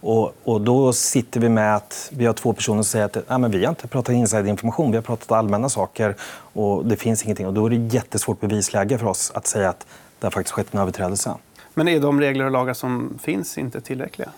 och, 0.03 0.36
och, 0.43 0.62
då 0.62 0.93
sitter 0.93 1.39
vi 1.39 1.50
med 1.50 1.75
att 1.75 2.12
vi 2.13 2.25
har 2.25 2.33
två 2.33 2.53
personer 2.53 2.77
som 2.77 2.83
säger 2.83 3.05
att 3.05 3.29
Nej, 3.29 3.39
men 3.39 3.51
vi 3.51 3.65
har 3.65 3.69
inte 3.69 3.88
pratat 3.88 4.15
insiderinformation, 4.15 4.91
vi 4.91 4.98
har 4.98 5.01
pratat 5.01 5.31
allmänna 5.31 5.69
saker 5.69 6.15
och 6.53 6.86
det 6.86 6.95
finns 6.95 7.24
ingenting. 7.24 7.48
Och 7.48 7.53
då 7.53 7.65
är 7.65 7.69
det 7.69 7.95
jättesvårt 7.95 8.39
bevisläge 8.39 8.98
för 8.98 9.07
oss 9.07 9.31
att 9.36 9.48
säga 9.48 9.69
att 9.69 9.86
det 10.19 10.25
har 10.25 10.31
faktiskt 10.31 10.53
skett 10.53 10.74
en 10.74 10.79
överträdelse. 10.79 11.36
Men 11.74 11.88
är 11.88 12.00
de 12.00 12.22
regler 12.22 12.45
och 12.45 12.51
lagar 12.51 12.74
som 12.74 13.19
finns 13.22 13.57
inte 13.57 13.81
tillräckliga? 13.81 14.29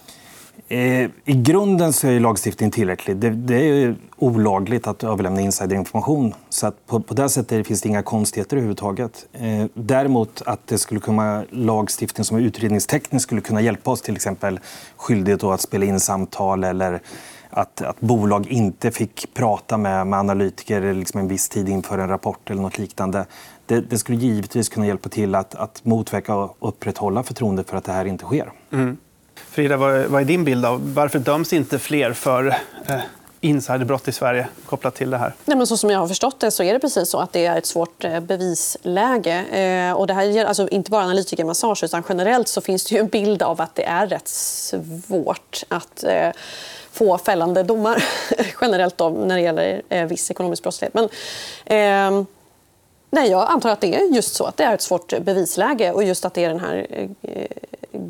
Eh, 0.68 1.10
I 1.26 1.34
grunden 1.34 1.94
så 1.94 2.08
är 2.08 2.20
lagstiftningen 2.20 2.72
tillräcklig. 2.72 3.18
Det, 3.18 3.30
det 3.30 3.56
är 3.56 3.96
olagligt 4.18 4.88
att 4.88 5.04
överlämna 5.04 5.42
insiderinformation. 5.42 6.34
Så 6.50 6.68
att 6.68 6.88
på, 6.88 7.00
på 7.00 7.14
det 7.14 7.30
sättet 7.30 7.68
finns 7.68 7.82
det 7.82 7.90
inga 7.90 8.04
konstigheter 8.04 8.58
överhuvudtaget. 8.58 9.28
Eh, 9.34 9.66
däremot 9.74 10.42
att 10.46 10.68
det 10.68 10.78
skulle 10.78 11.00
kunna 11.00 11.44
lagstiftning 11.50 12.26
som 12.26 12.38
är 12.38 12.42
utredningstekniskt 12.42 13.24
skulle 13.24 13.42
kunna 13.42 13.62
hjälpa 13.62 13.92
oss, 13.92 14.02
till 14.02 14.16
exempel 14.16 14.60
skyldighet 14.98 15.44
att 15.44 15.62
spela 15.62 15.86
in 15.86 16.00
samtal 16.00 16.64
eller 16.64 17.02
att, 17.50 17.82
att 17.82 18.00
bolag 18.00 18.48
inte 18.48 18.92
fick 18.92 19.34
prata 19.34 19.78
med, 19.78 20.08
med 20.08 20.20
analytiker 20.20 20.94
liksom 20.94 21.20
en 21.20 21.28
viss 21.28 21.50
tid 21.50 21.70
inför 21.70 21.98
en 21.98 22.10
rapport 22.10 22.50
eller 22.50 22.62
något 22.62 22.78
liknande. 22.78 23.26
Det, 23.66 23.82
det 23.82 23.98
skulle 23.98 24.18
givetvis 24.18 24.70
kunna 24.70 24.88
hjälpa 24.88 25.10
till 25.10 25.36
att, 25.36 25.56
att 25.56 25.86
motverka 25.86 26.36
och 26.36 26.58
upprätthålla 26.60 27.24
förtroendet 27.24 27.70
för 27.70 27.78
att 27.78 27.84
det 27.84 27.92
här 27.92 28.06
inte 28.06 28.26
sker. 28.26 28.52
Mm. 28.72 28.98
Frida, 29.36 29.78
vad 29.78 30.22
är 30.22 30.26
din 30.26 30.44
bild 30.44 30.66
av 30.66 30.94
varför 30.94 31.20
döms 31.20 31.54
inte 31.54 31.80
fler 31.80 32.14
för 32.14 32.48
eh, 32.88 33.00
insiderbrott 33.42 34.08
i 34.08 34.12
Sverige 34.12 34.48
kopplat 34.66 34.96
till 34.96 35.10
det 35.10 35.18
här? 35.18 35.34
Nej, 35.46 35.58
men 35.58 35.68
så 35.68 35.78
som 35.78 35.90
jag 35.90 36.00
har 36.00 36.08
förstått 36.08 36.40
det 36.40 36.52
så 36.52 36.64
är 36.64 36.74
det 36.74 36.80
precis 36.80 37.10
så 37.10 37.20
att 37.20 37.34
det 37.34 37.46
är 37.46 37.58
ett 37.58 37.66
svårt 37.66 38.04
eh, 38.04 38.20
bevisläge. 38.20 39.44
Eh, 39.44 39.94
och 39.94 40.08
det 40.08 40.14
här 40.14 40.24
gäller 40.24 40.48
alltså 40.48 40.68
inte 40.68 40.92
bara 40.92 41.04
analytikermassage 41.04 41.84
utan 41.84 42.04
generellt 42.10 42.48
så 42.48 42.62
finns 42.62 42.86
det 42.86 42.96
ju 42.96 43.02
en 43.02 43.08
bild 43.08 43.44
av 43.44 43.62
att 43.62 43.76
det 43.76 43.84
är 43.84 44.08
rätt 44.08 44.28
svårt 44.28 45.64
att 45.68 46.04
få 46.92 47.18
fällande 47.18 47.64
domar 47.64 48.04
generellt 48.62 48.98
då, 48.98 49.10
när 49.10 49.36
det 49.36 49.42
gäller 49.42 50.06
viss 50.06 50.32
ekonomisk 50.32 50.64
brottslighet. 50.64 50.94
Men, 50.94 51.04
eh, 51.66 52.26
nej, 53.10 53.32
jag 53.32 53.50
antar 53.50 53.70
att 53.70 53.82
det 53.82 53.96
är 53.96 54.16
just 54.16 54.36
så 54.36 54.46
att 54.46 54.58
det 54.58 54.64
är 54.64 54.74
ett 54.74 54.82
svårt 54.82 55.20
bevisläge 55.20 55.92
och 55.92 56.04
just 56.04 56.26
att 56.26 56.34
det 56.34 56.44
är 56.44 56.50
den 56.50 56.60
här 56.60 56.88
eh, 57.22 57.48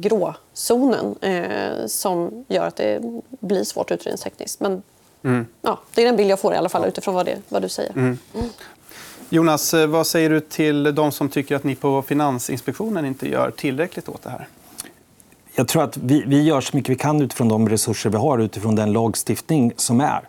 gråzonen 0.01 1.15
eh, 1.21 1.85
som 1.87 2.45
gör 2.47 2.67
att 2.67 2.75
det 2.75 3.01
blir 3.39 3.63
svårt 3.63 3.91
utredningstekniskt. 3.91 4.59
Men 4.59 4.83
mm. 5.23 5.45
ja, 5.61 5.79
det 5.93 6.01
är 6.01 6.05
den 6.05 6.15
bild 6.15 6.31
jag 6.31 6.39
får 6.39 6.53
i 6.53 6.57
alla 6.57 6.69
fall 6.69 6.81
ja. 6.81 6.87
utifrån 6.87 7.15
vad, 7.15 7.25
det, 7.25 7.37
vad 7.49 7.61
du 7.61 7.69
säger. 7.69 7.91
Mm. 7.91 8.17
Mm. 8.33 8.47
Jonas, 9.29 9.73
eh, 9.73 9.87
vad 9.87 10.07
säger 10.07 10.29
du 10.29 10.39
till 10.39 10.95
de 10.95 11.11
som 11.11 11.29
tycker 11.29 11.55
att 11.55 11.63
ni 11.63 11.75
på 11.75 12.01
Finansinspektionen 12.01 13.05
inte 13.05 13.29
gör 13.29 13.51
tillräckligt 13.51 14.09
åt 14.09 14.23
det 14.23 14.29
här? 14.29 14.47
Jag 15.55 15.67
tror 15.67 15.83
att 15.83 15.97
vi, 15.97 16.23
vi 16.27 16.43
gör 16.43 16.61
så 16.61 16.77
mycket 16.77 16.89
vi 16.89 16.95
kan 16.95 17.21
utifrån 17.21 17.49
de 17.49 17.69
resurser 17.69 18.09
vi 18.09 18.17
har, 18.17 18.37
utifrån 18.39 18.75
den 18.75 18.93
lagstiftning 18.93 19.73
som 19.75 20.01
är. 20.01 20.27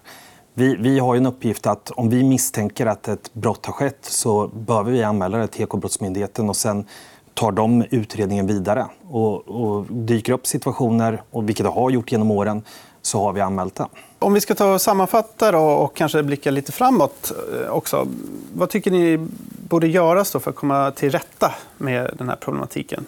Vi, 0.55 0.77
vi, 0.77 0.99
har 0.99 1.17
en 1.17 1.27
uppgift 1.27 1.67
att 1.67 1.91
om 1.91 2.11
vi 2.11 2.25
misstänker 2.25 2.87
att 2.87 3.09
ett 3.09 3.35
brott 3.35 3.67
har 3.67 3.73
skett 3.73 3.99
så 4.01 4.49
behöver 4.49 4.93
vi 4.93 5.03
anmäla 5.03 5.39
det 5.39 5.47
till 5.47 5.63
Ekobrottsmyndigheten 5.63 6.49
och 6.49 6.57
sen 6.57 6.87
tar 7.37 7.53
de 7.53 7.85
utredningen 7.91 8.47
vidare. 8.47 8.87
Och, 9.11 9.49
och 9.49 9.87
dyker 9.91 10.33
upp 10.33 10.47
situationer, 10.47 11.23
och 11.31 11.49
vilket 11.49 11.65
det 11.65 11.71
har 11.71 11.91
gjort 11.91 12.13
genom 12.13 12.31
åren, 12.31 12.63
så 13.03 13.23
har 13.23 13.33
vi 13.33 13.41
anmält 13.41 13.75
det. 13.75 13.87
Om 14.19 14.35
vi 14.35 14.41
ska 14.41 14.55
ta 14.55 14.75
och 14.75 14.81
sammanfatta 14.81 15.59
och 15.59 15.97
kanske 15.97 16.23
blicka 16.23 16.51
lite 16.51 16.73
framåt 16.73 17.33
eh, 17.53 17.71
också. 17.71 18.09
Vad 18.55 18.71
tycker 18.71 18.91
ni 18.91 19.27
borde 19.69 19.87
göras 19.87 20.33
för 20.33 20.51
att 20.51 20.57
komma 20.57 20.91
till 20.91 21.11
rätta 21.11 21.55
med 21.79 22.11
den 22.19 22.29
här 22.29 22.37
problematiken? 22.37 23.07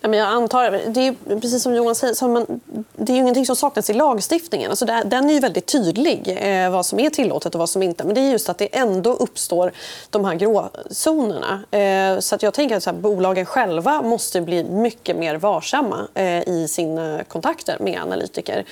Nej, 0.00 0.10
men 0.10 0.18
jag 0.18 0.28
antar, 0.28 0.80
det 0.86 1.06
är 1.06 1.40
precis 1.40 1.62
som 1.62 1.74
Johan 1.74 1.94
säger, 1.94 2.14
så 2.14 2.28
man, 2.28 2.60
det 2.96 3.12
är 3.12 3.14
ju 3.14 3.20
ingenting 3.20 3.46
som 3.46 3.56
saknas 3.56 3.90
i 3.90 3.92
lagstiftningen. 3.92 4.70
Alltså 4.70 4.84
den 4.84 5.30
är 5.30 5.34
ju 5.34 5.40
väldigt 5.40 5.66
tydlig, 5.66 6.38
eh, 6.40 6.70
vad 6.70 6.86
som 6.86 7.00
är 7.00 7.10
tillåtet 7.10 7.54
och 7.54 7.58
vad 7.58 7.70
som 7.70 7.82
inte. 7.82 8.04
Men 8.04 8.14
det 8.14 8.20
är 8.20 8.30
just 8.30 8.48
att 8.48 8.58
det 8.58 8.76
ändå 8.78 9.12
uppstår 9.12 9.72
de 10.10 10.24
här 10.24 10.34
gråzonerna. 10.34 11.62
Eh, 11.70 12.20
så 12.20 12.34
att 12.34 12.42
jag 12.42 12.54
tänker 12.54 12.76
att 12.76 12.82
så 12.82 12.90
här, 12.90 12.96
bolagen 12.98 13.46
själva 13.46 14.02
måste 14.02 14.40
bli 14.40 14.64
mycket 14.64 15.16
mer 15.16 15.36
varsamma 15.36 16.08
eh, 16.14 16.48
i 16.48 16.66
sina 16.68 17.24
kontakter 17.24 17.76
med 17.80 18.02
analytiker. 18.02 18.64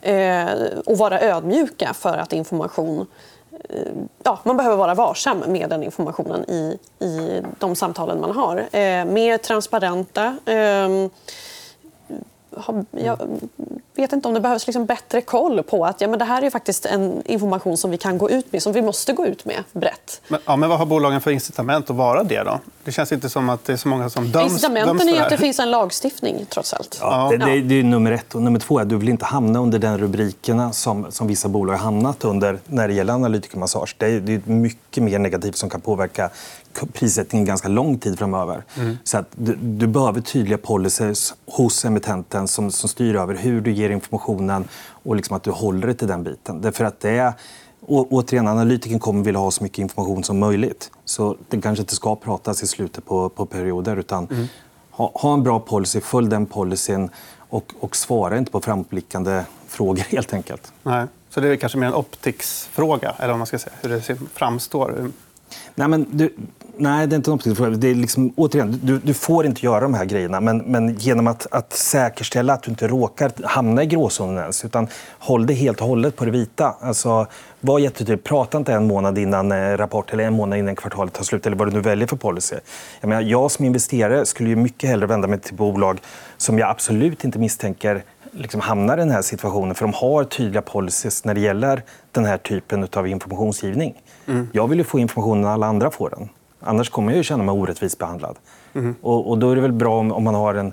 Eh, 0.00 0.46
och 0.84 0.98
vara 0.98 1.20
ödmjuka 1.20 1.94
för 1.94 2.18
att 2.18 2.32
information 2.32 3.06
ja, 4.22 4.38
man 4.44 4.56
behöver 4.56 4.76
vara 4.76 4.94
varsam 4.94 5.38
med 5.38 5.70
den 5.70 5.82
informationen 5.82 6.50
i, 6.50 6.78
i 7.04 7.42
de 7.58 7.76
samtalen 7.76 8.20
man 8.20 8.30
har. 8.30 8.56
Eh, 8.56 9.04
mer 9.04 9.38
transparenta. 9.38 10.36
Eh, 10.46 11.08
jag 12.90 13.20
mm 13.20 13.48
vet 14.02 14.12
inte 14.12 14.28
om 14.28 14.34
det 14.34 14.40
behövs 14.40 14.66
liksom 14.66 14.86
bättre 14.86 15.20
koll 15.20 15.62
på 15.62 15.84
att 15.84 16.00
ja, 16.00 16.08
men 16.08 16.18
det 16.18 16.24
här 16.24 16.42
är 16.42 16.50
faktiskt 16.50 16.86
en 16.86 17.22
information 17.24 17.76
som 17.76 17.90
vi 17.90 17.98
kan 17.98 18.18
gå 18.18 18.30
ut 18.30 18.52
med, 18.52 18.62
som 18.62 18.72
vi 18.72 18.82
måste 18.82 19.12
gå 19.12 19.26
ut 19.26 19.44
med 19.44 19.64
brett. 19.72 20.20
Men, 20.28 20.40
ja, 20.44 20.56
men 20.56 20.68
vad 20.68 20.78
har 20.78 20.86
bolagen 20.86 21.20
för 21.20 21.30
incitament 21.30 21.90
att 21.90 21.96
vara 21.96 22.24
det? 22.24 22.42
då? 22.42 22.60
Det 22.84 22.92
känns 22.92 23.12
inte 23.12 23.28
som 23.28 23.48
att 23.48 23.64
det 23.64 23.72
är 23.72 23.76
så 23.76 23.88
många 23.88 24.10
som 24.10 24.32
döms, 24.32 24.52
Incitamenten 24.52 24.96
döms 24.96 25.10
är 25.10 25.22
att 25.22 25.30
det 25.30 25.36
finns 25.36 25.58
en 25.58 25.70
lagstiftning, 25.70 26.46
trots 26.48 26.72
allt. 26.74 26.98
Ja, 27.00 27.28
det, 27.30 27.36
det, 27.36 27.60
det, 27.60 27.74
är 27.74 27.82
nummer 27.82 28.12
ett. 28.12 28.34
Och 28.34 28.42
nummer 28.42 28.58
två 28.58 28.78
är 28.78 28.82
att 28.82 28.88
du 28.88 28.96
vill 28.96 29.08
inte 29.08 29.24
hamna 29.24 29.58
under 29.58 29.78
den 29.78 29.98
rubrikerna 29.98 30.72
som, 30.72 31.12
som 31.12 31.26
vissa 31.26 31.48
bolag 31.48 31.72
har 31.72 31.78
hamnat 31.84 32.24
under 32.24 32.58
när 32.66 32.88
det 32.88 32.94
gäller 32.94 33.12
analytikermassage. 33.12 33.96
Det 33.98 34.06
är, 34.06 34.20
det 34.20 34.32
är 34.32 34.50
mycket 34.50 35.02
mer 35.02 35.18
negativt 35.18 35.56
som 35.56 35.70
kan 35.70 35.80
påverka 35.80 36.30
prissättningen 36.92 37.46
ganska 37.46 37.68
lång 37.68 37.98
tid 37.98 38.18
framöver. 38.18 38.64
Mm. 38.76 38.98
Så 39.04 39.18
att 39.18 39.26
du, 39.30 39.54
du, 39.54 39.86
behöver 39.86 40.20
tydliga 40.20 40.58
policies 40.58 41.34
hos 41.46 41.84
emittenten 41.84 42.48
som, 42.48 42.70
som 42.70 42.88
styr 42.88 43.16
över 43.16 43.34
hur 43.34 43.60
du 43.60 43.72
ger 43.72 43.85
informationen 43.90 44.68
och 44.88 45.16
liksom 45.16 45.36
att 45.36 45.42
du 45.42 45.50
håller 45.50 45.86
dig 45.86 45.96
till 45.96 46.08
den 46.08 46.22
biten. 46.22 46.60
Därför 46.60 46.84
att 46.84 47.00
det 47.00 47.10
är, 47.10 47.32
å, 47.80 48.06
återigen, 48.10 48.48
analytiken 48.48 48.98
kommer 48.98 49.24
vilja 49.24 49.40
ha 49.40 49.50
så 49.50 49.62
mycket 49.62 49.78
information 49.78 50.24
som 50.24 50.38
möjligt. 50.38 50.90
Så 51.04 51.36
det 51.48 51.60
kanske 51.60 51.82
inte 51.82 51.94
ska 51.94 52.16
pratas 52.16 52.62
i 52.62 52.66
slutet 52.66 53.04
på, 53.04 53.28
på 53.28 53.46
perioder. 53.46 53.96
utan 53.96 54.26
mm. 54.26 54.46
ha, 54.90 55.12
ha, 55.14 55.34
en 55.34 55.42
bra 55.42 55.60
policy, 55.60 56.00
följ 56.00 56.28
den 56.28 56.46
policyn 56.46 57.10
och, 57.38 57.72
och 57.80 57.96
svara 57.96 58.38
inte 58.38 58.50
på 58.50 58.60
framblickande 58.60 59.42
frågor 59.66 60.02
helt 60.08 60.32
enkelt. 60.32 60.72
Nej. 60.82 61.06
Så 61.30 61.40
det 61.40 61.48
är 61.48 61.56
kanske 61.56 61.78
mer 61.78 61.86
en 61.86 61.94
optics-fråga, 61.94 63.14
eller 63.18 63.28
vad 63.28 63.38
man 63.38 63.46
ska 63.46 63.58
säga, 63.58 63.74
hur 63.82 63.88
det 63.88 64.18
framstår? 64.34 65.10
Nej, 65.74 65.88
men 65.88 66.06
du, 66.10 66.34
nej, 66.76 67.06
det 67.06 67.14
är 67.14 67.16
inte 67.16 67.30
en 67.30 67.34
optisk 67.34 67.56
fråga. 67.56 67.70
Det 67.70 67.88
är 67.88 67.94
liksom, 67.94 68.32
återigen, 68.36 68.80
du, 68.82 68.98
du, 68.98 69.14
får 69.14 69.46
inte 69.46 69.66
göra 69.66 69.80
de 69.80 69.94
här 69.94 70.04
grejerna. 70.04 70.40
Men, 70.40 70.58
men 70.58 70.94
genom 70.94 71.26
att, 71.26 71.46
att, 71.50 71.72
säkerställa 71.72 72.52
att 72.52 72.62
du 72.62 72.70
inte 72.70 72.88
råkar 72.88 73.32
hamna 73.44 73.82
i 73.82 73.86
gråzonen 73.86 74.38
ens, 74.38 74.64
utan 74.64 74.88
håll 75.18 75.46
dig 75.46 75.56
helt 75.56 75.80
och 75.80 75.86
hållet 75.86 76.16
på 76.16 76.24
det 76.24 76.30
vita. 76.30 76.74
Alltså, 76.80 77.26
var 77.60 77.78
jättetydlig. 77.78 78.24
Prata 78.24 78.58
inte 78.58 78.72
en 78.72 78.86
månad 78.86 79.18
innan 79.18 79.52
eh, 79.52 79.76
rapport 79.76 80.12
eller 80.12 80.24
en 80.24 80.32
månad 80.32 80.58
innan 80.58 80.76
kvartalet 80.76 81.12
tar 81.12 81.24
slut 81.24 81.46
eller 81.46 81.56
vad 81.56 81.68
du 81.68 81.72
nu 81.72 81.80
väljer 81.80 82.06
för 82.06 82.16
policy. 82.16 82.56
Jag, 83.00 83.08
menar, 83.08 83.22
jag 83.22 83.50
som 83.50 83.64
investerare 83.64 84.26
skulle 84.26 84.48
ju 84.48 84.56
mycket 84.56 84.90
hellre 84.90 85.06
vända 85.06 85.28
mig 85.28 85.38
till 85.38 85.54
bolag 85.54 86.00
som 86.36 86.58
jag 86.58 86.70
absolut 86.70 87.24
inte 87.24 87.38
misstänker 87.38 88.02
liksom 88.36 88.60
hamnar 88.60 88.96
i 88.96 89.00
den 89.00 89.10
här 89.10 89.22
situationen. 89.22 89.74
För 89.74 89.84
de 89.84 89.94
har 89.94 90.24
tydliga 90.24 90.62
policies 90.62 91.24
när 91.24 91.34
det 91.34 91.40
gäller 91.40 91.82
den 92.12 92.24
här 92.24 92.38
typen 92.38 92.88
av 92.92 93.08
informationsgivning. 93.08 94.02
Mm. 94.26 94.48
Jag 94.52 94.68
vill 94.68 94.78
ju 94.78 94.84
få 94.84 94.98
information 94.98 95.40
när 95.40 95.48
alla 95.48 95.66
andra 95.66 95.90
får 95.90 96.10
den. 96.10 96.28
Annars 96.60 96.90
kommer 96.90 97.12
jag 97.12 97.16
ju 97.16 97.22
känna 97.22 97.42
mig 97.42 97.52
orättvist 97.52 97.98
behandlad. 97.98 98.36
Mm. 98.74 98.94
Och, 99.02 99.30
och, 99.30 99.38
då 99.38 99.50
är 99.50 99.56
det 99.56 99.62
väl 99.62 99.72
bra 99.72 99.98
om, 99.98 100.12
om 100.12 100.24
man 100.24 100.34
har 100.34 100.54
en 100.54 100.72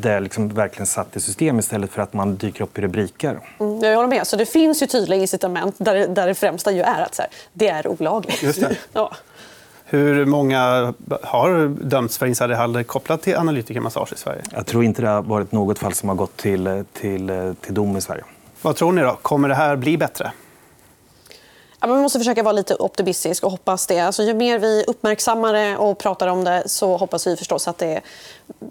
det 0.00 0.20
liksom 0.20 0.48
verkligen 0.48 0.86
satt 0.86 1.16
i 1.16 1.20
system 1.20 1.58
istället 1.58 1.90
för 1.90 2.02
att 2.02 2.12
man 2.12 2.36
dyker 2.36 2.64
upp 2.64 2.78
i 2.78 2.82
rubriker. 2.82 3.40
Mm, 3.60 3.80
jag 3.80 3.96
håller 3.96 4.08
med. 4.08 4.26
Så 4.26 4.36
det 4.36 4.46
finns 4.46 4.82
ju 4.82 4.86
tydliga 4.86 5.20
incitament 5.20 5.74
där, 5.78 6.08
där 6.08 6.26
det 6.26 6.34
främsta 6.34 6.72
ju 6.72 6.80
är 6.80 7.02
att 7.02 7.14
så 7.14 7.22
här, 7.22 7.30
det 7.52 7.68
är 7.68 7.86
olagligt. 7.86 8.42
Just 8.42 8.60
det. 8.60 8.76
ja. 8.92 9.12
Hur 9.84 10.26
många 10.26 10.94
har 11.22 11.68
dömts 11.68 12.18
för 12.18 12.26
insiderhandel 12.26 12.84
kopplat 12.84 13.22
till 13.22 13.36
analytikermassage 13.36 14.12
i 14.12 14.16
Sverige? 14.16 14.42
Jag 14.52 14.66
tror 14.66 14.84
inte 14.84 15.02
det 15.02 15.08
har 15.08 15.22
varit 15.22 15.52
något 15.52 15.78
fall 15.78 15.92
som 15.92 16.08
har 16.08 16.16
gått 16.16 16.36
till, 16.36 16.84
till, 16.92 17.54
till 17.60 17.74
dom 17.74 17.96
i 17.96 18.00
Sverige. 18.00 18.24
Vad 18.62 18.76
tror 18.76 18.92
ni? 18.92 19.02
då? 19.02 19.18
Kommer 19.22 19.48
det 19.48 19.54
här 19.54 19.76
bli 19.76 19.98
bättre? 19.98 20.32
Ja, 21.84 21.88
man 21.88 22.02
måste 22.02 22.18
försöka 22.18 22.42
vara 22.42 22.52
lite 22.52 22.74
optimistisk 22.74 23.44
och 23.44 23.50
hoppas 23.50 23.86
det. 23.86 24.00
Alltså, 24.00 24.22
ju 24.22 24.34
mer 24.34 24.58
vi 24.58 24.84
uppmärksammar 24.86 25.52
det 25.52 25.76
och 25.76 25.98
pratar 25.98 26.26
om 26.28 26.44
det 26.44 26.62
så 26.66 26.96
hoppas 26.96 27.26
vi 27.26 27.36
förstås 27.36 27.68
att 27.68 27.78
det 27.78 28.00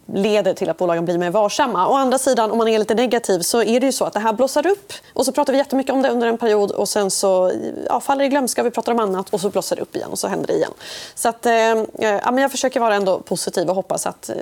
leder 0.05 0.53
till 0.53 0.69
att 0.69 0.77
bolagen 0.77 1.05
blir 1.05 1.17
mer 1.17 1.29
varsamma. 1.29 1.87
Å 1.87 1.93
andra 1.93 2.17
sidan, 2.17 2.51
om 2.51 2.57
man 2.57 2.67
är 2.67 2.79
lite 2.79 2.95
negativ 2.95 3.39
så 3.39 3.63
är 3.63 3.79
det 3.79 3.85
ju 3.85 3.91
så 3.91 4.05
att 4.05 4.13
det 4.13 4.19
här 4.19 4.33
blossar 4.33 4.67
upp 4.67 4.93
och 5.13 5.25
så 5.25 5.31
pratar 5.31 5.53
vi 5.53 5.59
jättemycket 5.59 5.93
om 5.93 6.01
det 6.01 6.09
under 6.09 6.27
en 6.27 6.37
period 6.37 6.71
och 6.71 6.89
sen 6.89 7.11
så 7.11 7.51
ja, 7.87 7.99
faller 7.99 8.19
det 8.19 8.25
i 8.25 8.29
glömska, 8.29 8.63
vi 8.63 8.71
pratar 8.71 8.91
om 8.91 8.99
annat 8.99 9.29
och 9.29 9.41
så 9.41 9.49
blossar 9.49 9.75
det 9.75 9.81
upp 9.81 9.95
igen 9.95 10.09
och 10.11 10.19
så 10.19 10.27
händer 10.27 10.47
det 10.47 10.53
igen. 10.53 10.73
Så 11.15 11.29
att, 11.29 11.45
eh, 11.45 11.53
ja, 11.99 12.31
men 12.31 12.37
jag 12.37 12.51
försöker 12.51 12.79
vara 12.79 12.95
ändå 12.95 13.19
positiv 13.19 13.69
och 13.69 13.75
hoppas 13.75 14.05
att 14.05 14.29
eh, 14.29 14.35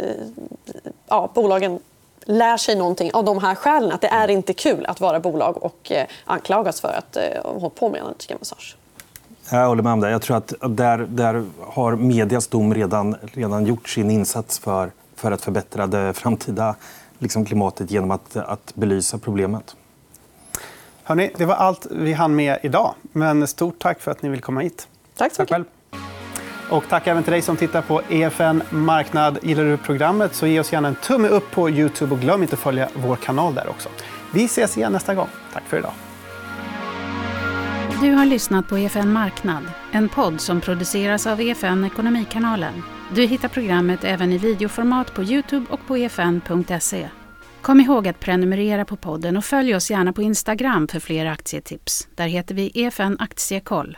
ja, 1.07 1.31
bolagen 1.33 1.79
lär 2.25 2.57
sig 2.57 2.75
någonting 2.75 3.11
av 3.13 3.25
de 3.25 3.39
här 3.39 3.55
skälen. 3.55 3.91
Att 3.91 4.01
det 4.01 4.07
är 4.07 4.27
inte 4.27 4.53
kul 4.53 4.85
att 4.85 4.99
vara 4.99 5.19
bolag 5.19 5.63
och 5.63 5.91
eh, 5.91 6.07
anklagas 6.25 6.81
för 6.81 6.93
att 6.97 7.17
eh, 7.17 7.23
hålla 7.43 7.69
på 7.69 7.89
med 7.89 8.01
analytikermassage. 8.01 8.77
Jag 9.51 9.67
håller 9.67 9.83
med 9.83 9.93
om 9.93 9.99
det. 9.99 10.09
Jag 10.09 10.21
tror 10.21 10.37
att 10.37 10.53
där, 10.69 10.97
där 10.97 11.45
har 11.61 11.95
medias 11.95 12.47
dom 12.47 12.73
redan, 12.73 13.15
redan 13.21 13.65
gjort 13.65 13.89
sin 13.89 14.11
insats 14.11 14.59
för, 14.59 14.91
för 15.15 15.31
att 15.31 15.41
förbättra 15.41 15.87
det 15.87 16.13
framtida 16.13 16.75
liksom, 17.19 17.45
klimatet 17.45 17.91
genom 17.91 18.11
att, 18.11 18.37
att 18.37 18.75
belysa 18.75 19.17
problemet. 19.17 19.75
Hörrni, 21.03 21.31
det 21.37 21.45
var 21.45 21.55
allt 21.55 21.87
vi 21.91 22.13
hann 22.13 22.35
med 22.35 22.59
idag. 22.63 22.93
Men 23.01 23.47
stort 23.47 23.79
tack 23.79 24.01
för 24.01 24.11
att 24.11 24.21
ni 24.21 24.29
vill 24.29 24.41
komma 24.41 24.61
hit. 24.61 24.87
Tack 25.15 25.33
så 25.33 25.41
mycket. 25.41 25.57
Tack 25.57 25.67
och 26.71 26.83
tack 26.89 27.07
även 27.07 27.23
till 27.23 27.31
dig 27.31 27.41
som 27.41 27.57
tittar 27.57 27.81
på 27.81 28.01
EFN 28.09 28.61
Marknad. 28.69 29.39
Gillar 29.41 29.63
du 29.63 29.77
programmet 29.77 30.35
så 30.35 30.47
ge 30.47 30.59
oss 30.59 30.73
gärna 30.73 30.87
en 30.87 30.95
tumme 30.95 31.27
upp 31.27 31.51
på 31.51 31.69
Youtube 31.69 32.13
och 32.13 32.21
glöm 32.21 32.41
inte 32.41 32.53
att 32.53 32.59
följa 32.59 32.89
vår 32.93 33.15
kanal 33.15 33.55
där 33.55 33.69
också. 33.69 33.89
Vi 34.33 34.45
ses 34.45 34.77
igen 34.77 34.91
nästa 34.91 35.15
gång. 35.15 35.27
Tack 35.53 35.63
för 35.67 35.77
idag. 35.77 35.93
Du 38.01 38.13
har 38.13 38.25
lyssnat 38.25 38.67
på 38.67 38.77
EFN 38.77 39.13
Marknad, 39.13 39.63
en 39.91 40.09
podd 40.09 40.41
som 40.41 40.61
produceras 40.61 41.27
av 41.27 41.41
EFN 41.41 41.85
Ekonomikanalen. 41.85 42.83
Du 43.13 43.25
hittar 43.25 43.47
programmet 43.47 44.03
även 44.03 44.31
i 44.31 44.37
videoformat 44.37 45.13
på 45.13 45.23
Youtube 45.23 45.65
och 45.69 45.79
på 45.87 45.95
efn.se. 45.95 47.09
Kom 47.61 47.79
ihåg 47.79 48.07
att 48.07 48.19
prenumerera 48.19 48.85
på 48.85 48.95
podden 48.95 49.37
och 49.37 49.45
följ 49.45 49.75
oss 49.75 49.91
gärna 49.91 50.13
på 50.13 50.21
Instagram 50.21 50.87
för 50.87 50.99
fler 50.99 51.25
aktietips. 51.25 52.07
Där 52.15 52.27
heter 52.27 52.55
vi 52.55 52.71
EFN 52.73 53.17
Aktiekoll. 53.19 53.97